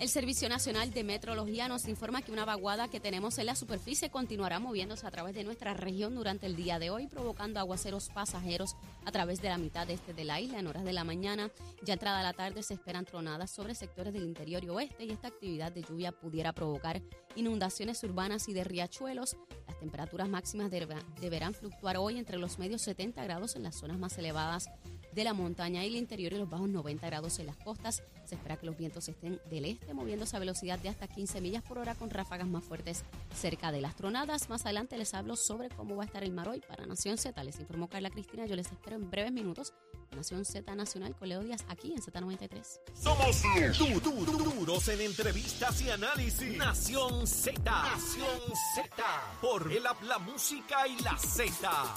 El 0.00 0.08
Servicio 0.08 0.48
Nacional 0.48 0.90
de 0.90 1.04
Metrología 1.04 1.68
nos 1.68 1.86
informa 1.86 2.20
que 2.20 2.32
una 2.32 2.44
vaguada 2.44 2.88
que 2.88 2.98
tenemos 2.98 3.38
en 3.38 3.46
la 3.46 3.54
superficie 3.54 4.10
continuará 4.10 4.58
moviéndose 4.58 5.06
a 5.06 5.10
través 5.10 5.36
de 5.36 5.44
nuestra 5.44 5.72
región 5.72 6.16
durante 6.16 6.46
el 6.46 6.56
día 6.56 6.80
de 6.80 6.90
hoy, 6.90 7.06
provocando 7.06 7.60
aguaceros 7.60 8.08
pasajeros 8.08 8.76
a 9.04 9.12
través 9.12 9.40
de 9.40 9.50
la 9.50 9.56
mitad 9.56 9.88
este 9.88 10.12
de 10.12 10.24
la 10.24 10.40
isla 10.40 10.58
en 10.58 10.66
horas 10.66 10.84
de 10.84 10.92
la 10.92 11.04
mañana. 11.04 11.48
Ya 11.84 11.94
entrada 11.94 12.24
la 12.24 12.32
tarde 12.32 12.64
se 12.64 12.74
esperan 12.74 13.04
tronadas 13.04 13.52
sobre 13.52 13.76
sectores 13.76 14.12
del 14.12 14.24
interior 14.24 14.64
y 14.64 14.68
oeste 14.68 15.04
y 15.04 15.10
esta 15.10 15.28
actividad 15.28 15.70
de 15.70 15.82
lluvia 15.82 16.10
pudiera 16.10 16.52
provocar 16.52 17.00
inundaciones 17.36 18.02
urbanas 18.02 18.48
y 18.48 18.52
de 18.52 18.64
riachuelos. 18.64 19.36
Las 19.68 19.78
temperaturas 19.78 20.28
máximas 20.28 20.72
deberán 20.72 21.54
fluctuar 21.54 21.98
hoy 21.98 22.18
entre 22.18 22.38
los 22.38 22.58
medios 22.58 22.82
70 22.82 23.22
grados 23.22 23.54
en 23.54 23.62
las 23.62 23.76
zonas 23.76 23.98
más 23.98 24.18
elevadas 24.18 24.68
de 25.14 25.24
la 25.24 25.32
montaña 25.34 25.84
y 25.84 25.88
el 25.88 25.96
interior 25.96 26.32
y 26.32 26.38
los 26.38 26.48
bajos 26.50 26.68
90 26.68 27.06
grados 27.06 27.38
en 27.38 27.46
las 27.46 27.56
costas. 27.56 28.02
Se 28.24 28.34
espera 28.36 28.56
que 28.56 28.66
los 28.66 28.76
vientos 28.76 29.08
estén 29.08 29.40
del 29.50 29.66
este, 29.66 29.92
moviéndose 29.94 30.34
a 30.36 30.38
velocidad 30.40 30.78
de 30.78 30.88
hasta 30.88 31.06
15 31.06 31.40
millas 31.40 31.62
por 31.62 31.78
hora 31.78 31.94
con 31.94 32.10
ráfagas 32.10 32.46
más 32.48 32.64
fuertes 32.64 33.04
cerca 33.36 33.70
de 33.70 33.80
las 33.80 33.94
tronadas. 33.96 34.48
Más 34.48 34.64
adelante 34.64 34.96
les 34.96 35.12
hablo 35.14 35.36
sobre 35.36 35.68
cómo 35.68 35.96
va 35.96 36.02
a 36.04 36.06
estar 36.06 36.24
el 36.24 36.32
mar 36.32 36.48
hoy 36.48 36.60
para 36.66 36.86
Nación 36.86 37.18
Z. 37.18 37.42
Les 37.44 37.60
informó 37.60 37.88
Carla 37.88 38.10
Cristina. 38.10 38.46
Yo 38.46 38.56
les 38.56 38.66
espero 38.72 38.96
en 38.96 39.10
breves 39.10 39.32
minutos. 39.32 39.72
Nación 40.16 40.44
Z 40.44 40.74
Nacional 40.76 41.16
con 41.16 41.28
Leo 41.28 41.42
Díaz 41.42 41.64
aquí 41.68 41.92
en 41.92 42.00
Z93. 42.00 42.80
Somos 42.94 43.42
du- 43.78 44.00
du- 44.00 44.24
du- 44.24 44.38
duros 44.54 44.86
en 44.88 45.00
entrevistas 45.00 45.82
y 45.82 45.90
análisis. 45.90 46.56
Nación 46.56 47.26
Z. 47.26 47.60
Nación 47.64 48.40
Z. 48.76 48.88
Por 49.40 49.70
el 49.72 49.82
la 49.82 50.18
música 50.18 50.86
y 50.88 51.00
la 51.02 51.16
Z. 51.18 51.94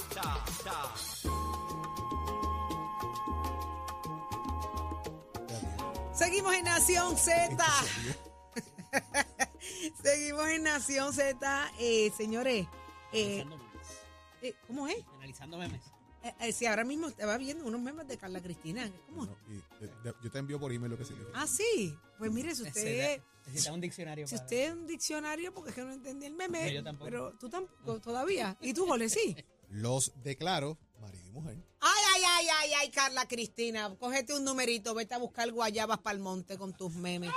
Seguimos 6.18 6.54
en 6.56 6.64
Nación 6.66 7.16
Z. 7.18 7.58
Seguimos 10.04 10.48
en 10.50 10.64
Nación 10.64 11.14
Z. 11.14 11.72
Eh, 11.80 12.12
señores, 12.16 12.66
eh, 13.14 13.42
Analizando 13.42 13.58
memes. 13.58 13.88
eh, 14.42 14.54
¿cómo 14.68 14.88
es? 14.88 14.98
Analizando 15.16 15.58
memes. 15.58 15.82
Eh, 16.24 16.34
eh, 16.42 16.52
si 16.52 16.66
ahora 16.66 16.84
mismo 16.84 17.08
estaba 17.08 17.38
viendo 17.38 17.66
unos 17.66 17.80
memes 17.80 18.08
de 18.08 18.18
Carla 18.18 18.42
Cristina. 18.42 18.90
¿Cómo? 19.08 19.26
No, 19.26 19.38
y, 19.50 19.58
eh, 19.86 19.92
de- 20.04 20.14
yo 20.24 20.32
te 20.32 20.40
envío 20.40 20.60
por 20.60 20.72
email 20.74 20.92
lo 20.92 20.98
que 20.98 21.06
significa. 21.06 21.40
Ah, 21.40 21.48
sí. 21.48 21.96
Pues 22.18 22.32
mire, 22.32 22.56
si 22.56 22.64
usted, 22.64 22.84
Necesita, 22.84 23.24
necesita 23.48 23.74
un 23.74 23.82
diccionario 23.82 24.28
si 24.28 24.36
para- 24.36 24.46
usted 24.46 24.58
es 24.68 24.74
un 24.74 24.88
diccionario, 24.88 25.54
porque 25.54 25.70
es 25.70 25.76
que 25.76 25.84
no 25.84 25.94
entendí 25.94 26.26
el 26.26 26.34
meme. 26.34 26.64
No, 26.66 26.70
yo 26.72 26.84
tampoco. 26.84 27.06
Pero 27.06 27.34
tú 27.38 27.50
tampoco 27.50 28.00
todavía. 28.02 28.58
¿Y 28.62 28.74
tú, 28.74 28.88
Jole, 28.88 29.10
sí? 29.10 29.36
Los 29.70 30.12
declaro 30.24 30.78
marido 31.00 31.26
y 31.28 31.32
mujer. 31.32 31.58
Ay, 31.80 32.04
ay, 32.16 32.24
ay, 32.26 32.48
ay, 32.60 32.74
ay, 32.80 32.90
Carla 32.92 33.28
Cristina, 33.28 33.96
cógete 34.00 34.34
un 34.34 34.44
numerito, 34.44 34.94
vete 34.96 35.14
a 35.14 35.18
buscar 35.20 35.52
guayabas 35.52 36.00
para 36.00 36.16
el 36.16 36.20
monte 36.22 36.58
con 36.58 36.76
tus 36.76 36.94
memes. 36.94 37.32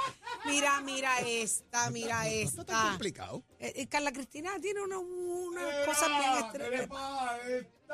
Mira, 0.46 0.80
mira 0.80 1.20
esta, 1.20 1.90
mira 1.90 2.22
No 2.24 2.30
está 2.30 2.60
esta. 2.62 2.82
complicado. 2.90 3.42
Eh, 3.58 3.72
eh, 3.76 3.86
Carla 3.86 4.12
Cristina 4.12 4.52
tiene 4.60 4.80
una, 4.82 4.98
una 4.98 5.62
cosa 5.84 6.08
bien 6.08 6.32
extraña. 6.38 6.88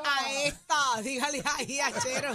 A 0.05 0.31
esta, 0.43 1.01
dígale 1.01 1.43
ahí, 1.57 1.79
achero. 1.79 2.33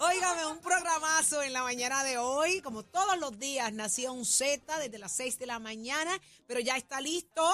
Óigame, 0.00 0.46
un 0.46 0.60
programazo 0.60 1.42
en 1.42 1.52
la 1.52 1.62
mañana 1.62 2.04
de 2.04 2.18
hoy, 2.18 2.60
como 2.62 2.84
todos 2.84 3.18
los 3.18 3.36
días, 3.38 3.72
Nación 3.72 4.24
Z 4.24 4.78
desde 4.78 4.98
las 4.98 5.10
6 5.12 5.38
de 5.40 5.46
la 5.46 5.58
mañana, 5.58 6.20
pero 6.46 6.60
ya 6.60 6.76
está 6.76 7.00
listo. 7.00 7.44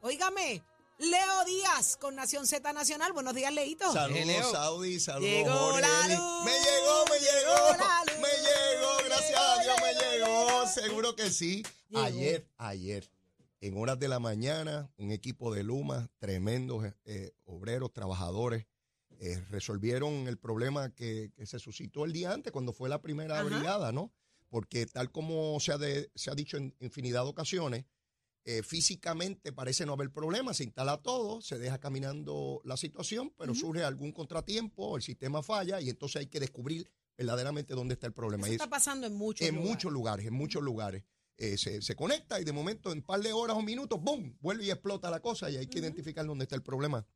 Óigame, 0.00 0.62
Leo 1.00 1.44
Díaz 1.46 1.96
con 1.96 2.14
Nación 2.14 2.46
Z 2.46 2.72
Nacional. 2.74 3.12
Buenos 3.14 3.34
días, 3.34 3.52
Leito. 3.54 3.90
Saludos, 3.90 4.26
Leo. 4.26 4.50
Saudi, 4.52 5.00
saludos, 5.00 5.30
Llegó 5.30 5.50
Jorge, 5.50 5.80
la 5.80 6.08
luz. 6.08 6.44
Me 6.44 6.52
llegó, 6.52 7.04
me 7.08 7.18
llegó, 7.18 7.56
Llegó 7.56 7.78
la 7.78 8.04
luz. 8.04 8.20
me 8.20 8.28
llegó, 8.28 9.06
gracias 9.06 9.38
a 9.40 9.62
Dios 9.62 9.76
me 9.80 9.94
llegó, 9.94 10.66
seguro 10.66 11.16
que 11.16 11.30
sí. 11.30 11.62
Llegó. 11.88 12.02
Ayer, 12.04 12.46
ayer, 12.58 13.10
en 13.62 13.78
horas 13.78 13.98
de 13.98 14.08
la 14.08 14.18
mañana, 14.18 14.90
un 14.98 15.10
equipo 15.10 15.54
de 15.54 15.62
Luma, 15.64 16.10
tremendos 16.18 16.84
eh, 17.06 17.32
obreros, 17.46 17.92
trabajadores, 17.94 18.66
eh, 19.20 19.42
resolvieron 19.48 20.28
el 20.28 20.36
problema 20.36 20.94
que, 20.94 21.32
que 21.34 21.46
se 21.46 21.58
suscitó 21.58 22.04
el 22.04 22.12
día 22.12 22.30
antes, 22.32 22.52
cuando 22.52 22.74
fue 22.74 22.90
la 22.90 23.00
primera 23.00 23.40
Ajá. 23.40 23.44
brigada, 23.48 23.90
¿no? 23.90 24.12
Porque 24.50 24.84
tal 24.84 25.10
como 25.10 25.58
se 25.60 25.72
ha, 25.72 25.78
de- 25.78 26.10
se 26.14 26.30
ha 26.30 26.34
dicho 26.34 26.58
en 26.58 26.74
infinidad 26.80 27.22
de 27.24 27.30
ocasiones, 27.30 27.84
eh, 28.44 28.62
físicamente 28.62 29.52
parece 29.52 29.84
no 29.84 29.92
haber 29.92 30.10
problema, 30.10 30.54
se 30.54 30.64
instala 30.64 30.96
todo, 30.98 31.40
se 31.42 31.58
deja 31.58 31.78
caminando 31.78 32.60
la 32.64 32.76
situación, 32.76 33.32
pero 33.36 33.54
surge 33.54 33.84
algún 33.84 34.12
contratiempo, 34.12 34.96
el 34.96 35.02
sistema 35.02 35.42
falla 35.42 35.80
y 35.80 35.90
entonces 35.90 36.20
hay 36.20 36.26
que 36.26 36.40
descubrir 36.40 36.90
verdaderamente 37.18 37.74
dónde 37.74 37.94
está 37.94 38.06
el 38.06 38.14
problema. 38.14 38.46
Eso 38.46 38.54
está 38.54 38.70
pasando 38.70 39.06
en 39.06 39.14
muchos 39.14 39.46
en 39.46 39.54
lugares. 39.56 39.70
muchos 39.70 39.92
lugares, 39.92 40.26
en 40.26 40.34
muchos 40.34 40.62
lugares. 40.62 41.04
Eh, 41.36 41.58
se, 41.58 41.82
se 41.82 41.94
conecta 41.94 42.40
y 42.40 42.44
de 42.44 42.52
momento 42.52 42.92
en 42.92 42.98
un 42.98 43.04
par 43.04 43.20
de 43.20 43.32
horas 43.32 43.56
o 43.56 43.62
minutos, 43.62 44.00
¡boom! 44.02 44.36
Vuelve 44.40 44.64
y 44.64 44.70
explota 44.70 45.10
la 45.10 45.20
cosa 45.20 45.50
y 45.50 45.56
hay 45.56 45.66
que 45.66 45.78
identificar 45.78 46.26
dónde 46.26 46.44
está 46.44 46.54
el 46.56 46.62
problema. 46.62 47.06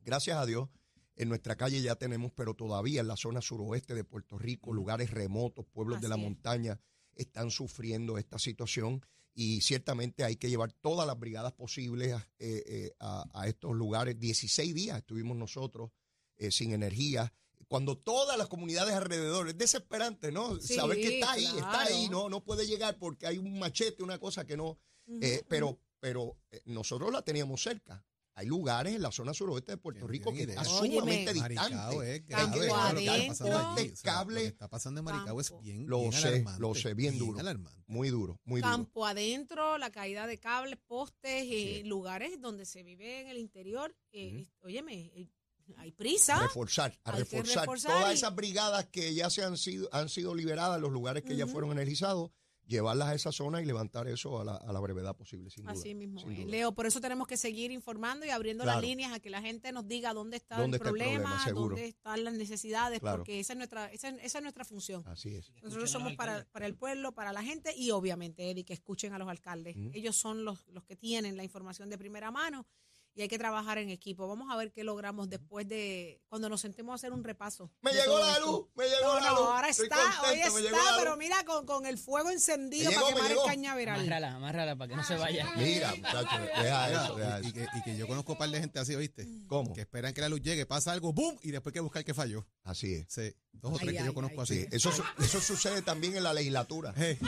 Gracias 0.00 0.36
a 0.38 0.46
Dios, 0.46 0.68
En 1.14 1.28
nuestra 1.28 1.56
calle 1.56 1.82
ya 1.82 1.96
tenemos, 1.96 2.32
pero 2.32 2.54
todavía 2.54 3.02
en 3.02 3.08
la 3.08 3.16
zona 3.16 3.42
suroeste 3.42 3.94
de 3.94 4.04
Puerto 4.04 4.38
Rico, 4.38 4.72
lugares 4.72 5.10
remotos, 5.10 5.66
pueblos 5.66 6.00
de 6.00 6.08
la 6.08 6.16
es. 6.16 6.22
montaña, 6.22 6.80
están 7.14 7.50
sufriendo 7.50 8.16
esta 8.16 8.38
situación 8.38 9.04
y 9.34 9.60
ciertamente 9.60 10.24
hay 10.24 10.36
que 10.36 10.50
llevar 10.50 10.72
todas 10.72 11.06
las 11.06 11.18
brigadas 11.18 11.52
posibles 11.52 12.12
eh, 12.38 12.62
eh, 12.66 12.94
a, 12.98 13.24
a 13.32 13.48
estos 13.48 13.72
lugares. 13.74 14.18
16 14.18 14.74
días 14.74 14.98
estuvimos 14.98 15.36
nosotros 15.36 15.90
eh, 16.36 16.50
sin 16.50 16.72
energía. 16.72 17.32
Cuando 17.68 17.96
todas 17.96 18.36
las 18.36 18.48
comunidades 18.48 18.94
alrededor, 18.94 19.48
es 19.48 19.56
desesperante, 19.56 20.30
¿no? 20.30 20.60
Sí, 20.60 20.74
Saber 20.74 20.98
que 20.98 21.14
está 21.20 21.32
ahí, 21.32 21.46
está 21.46 21.82
ahí, 21.82 22.08
no, 22.10 22.28
no 22.28 22.44
puede 22.44 22.66
llegar 22.66 22.98
porque 22.98 23.26
hay 23.26 23.38
un 23.38 23.58
machete, 23.58 24.02
una 24.02 24.18
cosa 24.18 24.44
que 24.46 24.56
no. 24.56 24.78
eh, 25.20 25.42
pero 25.48 25.78
pero 26.02 26.36
eh, 26.50 26.60
nosotros 26.64 27.12
la 27.12 27.22
teníamos 27.22 27.62
cerca. 27.62 28.04
Hay 28.34 28.46
lugares 28.46 28.94
en 28.94 29.02
la 29.02 29.12
zona 29.12 29.34
suroeste 29.34 29.72
de 29.72 29.76
Puerto 29.78 30.06
Rico 30.06 30.30
que 30.30 30.38
tienen 30.46 30.56
está 30.58 30.68
idea. 30.68 30.78
sumamente 30.94 31.30
Óyeme. 31.32 31.40
Maricao 31.40 32.00
distante. 32.00 33.82
es 33.82 34.00
Cable. 34.02 34.34
Lo 34.34 34.40
que 34.40 34.46
está 34.46 34.68
pasando 34.68 35.00
en 35.00 35.04
Maricao 35.04 35.40
es 35.40 35.52
bien, 35.60 35.86
Lo 35.86 36.00
bien 36.00 36.12
sé, 36.12 36.28
alarmante. 36.28 36.60
lo 36.60 36.74
sé, 36.74 36.94
bien 36.94 37.18
duro. 37.18 37.38
alarmante. 37.40 37.82
Muy 37.86 38.08
duro, 38.08 38.40
muy 38.44 38.60
duro. 38.62 38.70
Campo 38.72 39.06
adentro, 39.06 39.76
la 39.76 39.90
caída 39.90 40.26
de 40.26 40.38
cables, 40.40 40.78
postes 40.86 41.44
y 41.44 41.48
Sí. 41.48 41.82
lugares 41.84 42.40
donde 42.40 42.64
se 42.64 42.82
vive 42.82 43.20
en 43.20 43.28
el 43.28 43.38
interior. 43.38 43.94
eh, 44.14 44.40
es- 44.42 44.48
óyeme, 44.62 45.10
eh, 45.14 45.30
hay 45.78 45.90
prisa. 45.92 46.38
reforzar, 46.42 46.98
a 47.04 47.12
reforzar, 47.12 47.60
reforzar 47.64 47.92
todas 47.92 48.10
y- 48.12 48.14
esas 48.14 48.34
brigadas 48.34 48.86
que 48.86 49.14
ya 49.14 49.30
se 49.30 49.42
han 49.42 49.56
sido, 49.56 49.88
han 49.92 50.08
sido 50.10 50.34
liberadas, 50.34 50.80
los 50.80 50.90
lugares 50.92 51.22
que 51.22 51.34
ya 51.36 51.46
fueron 51.46 51.70
energizados, 51.72 52.30
llevarlas 52.66 53.08
a 53.08 53.14
esa 53.14 53.32
zona 53.32 53.60
y 53.60 53.64
levantar 53.66 54.08
eso 54.08 54.40
a 54.40 54.44
la, 54.44 54.54
a 54.56 54.72
la 54.72 54.80
brevedad 54.80 55.14
posible, 55.16 55.50
sin 55.50 55.64
duda. 55.64 55.72
Así 55.72 55.94
mismo. 55.94 56.20
sin 56.20 56.30
es. 56.32 56.38
duda. 56.38 56.50
Leo, 56.50 56.72
por 56.72 56.86
eso 56.86 57.00
tenemos 57.00 57.26
que 57.26 57.36
seguir 57.36 57.70
informando 57.70 58.24
y 58.24 58.30
abriendo 58.30 58.64
Claro. 58.64 58.80
las 58.80 58.88
líneas 58.88 59.12
a 59.12 59.20
que 59.20 59.30
la 59.30 59.42
gente 59.42 59.72
nos 59.72 59.86
diga 59.86 60.14
dónde 60.14 60.36
está 60.38 60.56
¿Dónde 60.58 60.76
el 60.78 60.82
está 60.82 60.88
el 60.88 60.94
problema? 60.96 61.44
Seguro. 61.44 61.76
dónde 61.76 61.86
están 61.88 62.24
las 62.24 62.34
necesidades, 62.34 63.00
Claro. 63.00 63.18
porque 63.18 63.40
esa 63.40 63.52
es 63.52 63.56
nuestra, 63.56 63.86
esa, 63.92 64.08
esa 64.08 64.38
es 64.38 64.42
nuestra 64.42 64.64
función. 64.64 65.02
Así 65.06 65.34
es. 65.34 65.52
Nosotros 65.62 65.90
somos 65.90 66.14
para, 66.14 66.44
para 66.52 66.66
el 66.66 66.74
pueblo, 66.74 67.12
para 67.12 67.32
la 67.32 67.42
gente 67.42 67.74
y 67.76 67.90
obviamente, 67.90 68.50
Eddie, 68.50 68.64
que 68.64 68.72
escuchen 68.74 69.12
a 69.12 69.18
los 69.18 69.28
alcaldes. 69.28 69.76
Ellos 69.92 70.16
son 70.16 70.44
los, 70.44 70.66
los 70.68 70.84
que 70.84 70.96
tienen 70.96 71.36
la 71.36 71.44
información 71.44 71.90
de 71.90 71.98
primera 71.98 72.30
mano 72.30 72.66
y 73.14 73.22
hay 73.22 73.28
que 73.28 73.38
trabajar 73.38 73.78
en 73.78 73.90
equipo. 73.90 74.26
Vamos 74.26 74.48
a 74.50 74.56
ver 74.56 74.72
qué 74.72 74.84
logramos 74.84 75.28
después 75.28 75.68
de 75.68 76.20
cuando 76.28 76.48
nos 76.48 76.60
sentemos 76.60 76.92
a 76.92 76.94
hacer 76.96 77.12
un 77.12 77.22
repaso. 77.24 77.70
Me 77.82 77.92
llegó 77.92 78.18
la 78.18 78.32
esto. 78.32 78.46
luz, 78.46 78.66
me 78.74 78.84
llegó 78.88 79.02
No, 79.14 79.20
la 79.20 79.30
no, 79.30 79.36
luz. 79.36 79.48
ahora 79.48 79.68
está, 79.68 79.96
contento, 80.20 80.54
hoy 80.54 80.66
está, 80.66 80.78
pero 80.98 81.16
mira, 81.16 81.44
con, 81.44 81.66
con 81.66 81.86
el 81.86 81.98
fuego 81.98 82.30
encendido 82.30 82.90
llegó, 82.90 83.02
para 83.02 83.14
quemar 83.14 83.32
el 83.32 83.38
cañaveral. 83.44 84.00
Amárrala, 84.00 84.34
amárrala 84.34 84.76
para 84.76 84.88
que 84.88 84.96
no 84.96 85.04
se 85.04 85.16
vaya. 85.16 85.52
Mira, 85.56 85.94
muchacho, 85.94 86.38
deja 86.42 86.62
Mira, 86.62 86.90
eso, 87.04 87.16
deja 87.16 87.40
y 87.40 87.44
eso. 87.46 87.52
que, 87.54 87.66
y 87.78 87.82
que 87.82 87.96
yo 87.96 88.06
conozco 88.06 88.32
un 88.32 88.38
par 88.38 88.48
de 88.50 88.60
gente 88.60 88.78
así, 88.78 88.94
¿oíste? 88.94 89.28
¿Cómo? 89.46 89.72
Que 89.74 89.82
esperan 89.82 90.14
que 90.14 90.20
la 90.20 90.28
luz 90.28 90.40
llegue, 90.40 90.64
pasa 90.66 90.92
algo, 90.92 91.12
¡boom! 91.12 91.38
Y 91.42 91.50
después 91.50 91.72
hay 91.72 91.74
que 91.74 91.80
buscar 91.80 92.04
que 92.04 92.14
falló. 92.14 92.46
Así 92.64 92.94
es. 92.94 93.06
Sí, 93.08 93.34
dos 93.52 93.72
o 93.72 93.74
Ay, 93.74 93.80
tres 93.80 93.92
que 93.92 93.98
ay, 94.00 94.06
yo 94.06 94.14
conozco 94.14 94.40
ay. 94.40 94.44
así. 94.44 94.60
Sí, 94.62 94.68
eso, 94.72 94.90
eso 95.18 95.40
sucede 95.40 95.82
también 95.82 96.16
en 96.16 96.22
la 96.22 96.32
legislatura. 96.32 96.94
Hey, 96.96 97.18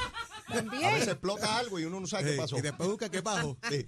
También. 0.49 0.85
A 0.85 0.93
veces 0.93 1.09
explota 1.09 1.59
algo 1.59 1.79
y 1.79 1.85
uno 1.85 2.01
no 2.01 2.07
sabe 2.07 2.25
hey, 2.25 2.31
qué 2.37 2.41
pasó. 2.43 2.59
Y 2.59 2.61
después 2.63 2.89
busca 2.89 3.11
qué 3.11 3.23
pasó. 3.23 3.59
Sí. 3.69 3.87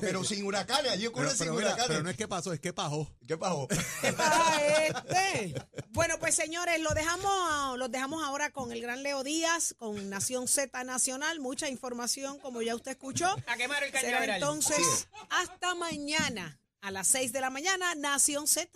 Pero 0.00 0.24
sin 0.24 0.44
huracanes, 0.44 0.92
allí 0.92 1.06
ocurre 1.06 1.26
Pero, 1.26 1.36
sin 1.36 1.50
mira, 1.50 1.56
huracanes. 1.68 1.86
pero 1.88 2.02
no 2.02 2.10
es 2.10 2.16
que 2.16 2.28
pasó, 2.28 2.52
es 2.52 2.60
que 2.60 2.72
pasó. 2.72 3.10
¿Qué 3.26 3.36
pasó? 3.36 3.68
¿Qué 3.68 4.12
pasa 4.12 4.86
este? 4.86 5.54
Bueno, 5.90 6.18
pues 6.18 6.34
señores, 6.34 6.80
lo 6.80 6.90
dejamos, 6.94 7.78
los 7.78 7.90
dejamos 7.90 8.22
ahora 8.24 8.50
con 8.50 8.72
el 8.72 8.80
gran 8.80 9.02
Leo 9.02 9.22
Díaz, 9.24 9.74
con 9.78 10.08
Nación 10.10 10.48
Z 10.48 10.82
Nacional, 10.84 11.40
mucha 11.40 11.68
información, 11.68 12.38
como 12.38 12.62
ya 12.62 12.74
usted 12.74 12.92
escuchó. 12.92 13.26
A 13.46 13.56
quemar 13.56 13.82
el 13.82 13.90
Será 13.90 14.02
cañaveral. 14.02 14.36
entonces 14.36 15.08
hasta 15.30 15.74
mañana 15.74 16.60
a 16.80 16.90
las 16.90 17.06
6 17.08 17.32
de 17.32 17.40
la 17.40 17.50
mañana, 17.50 17.94
Nación 17.94 18.46
Z. 18.48 18.70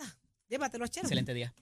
Llévatelo, 0.47 0.85
Chero. 0.87 1.05
Excelente 1.07 1.33
día. 1.33 1.53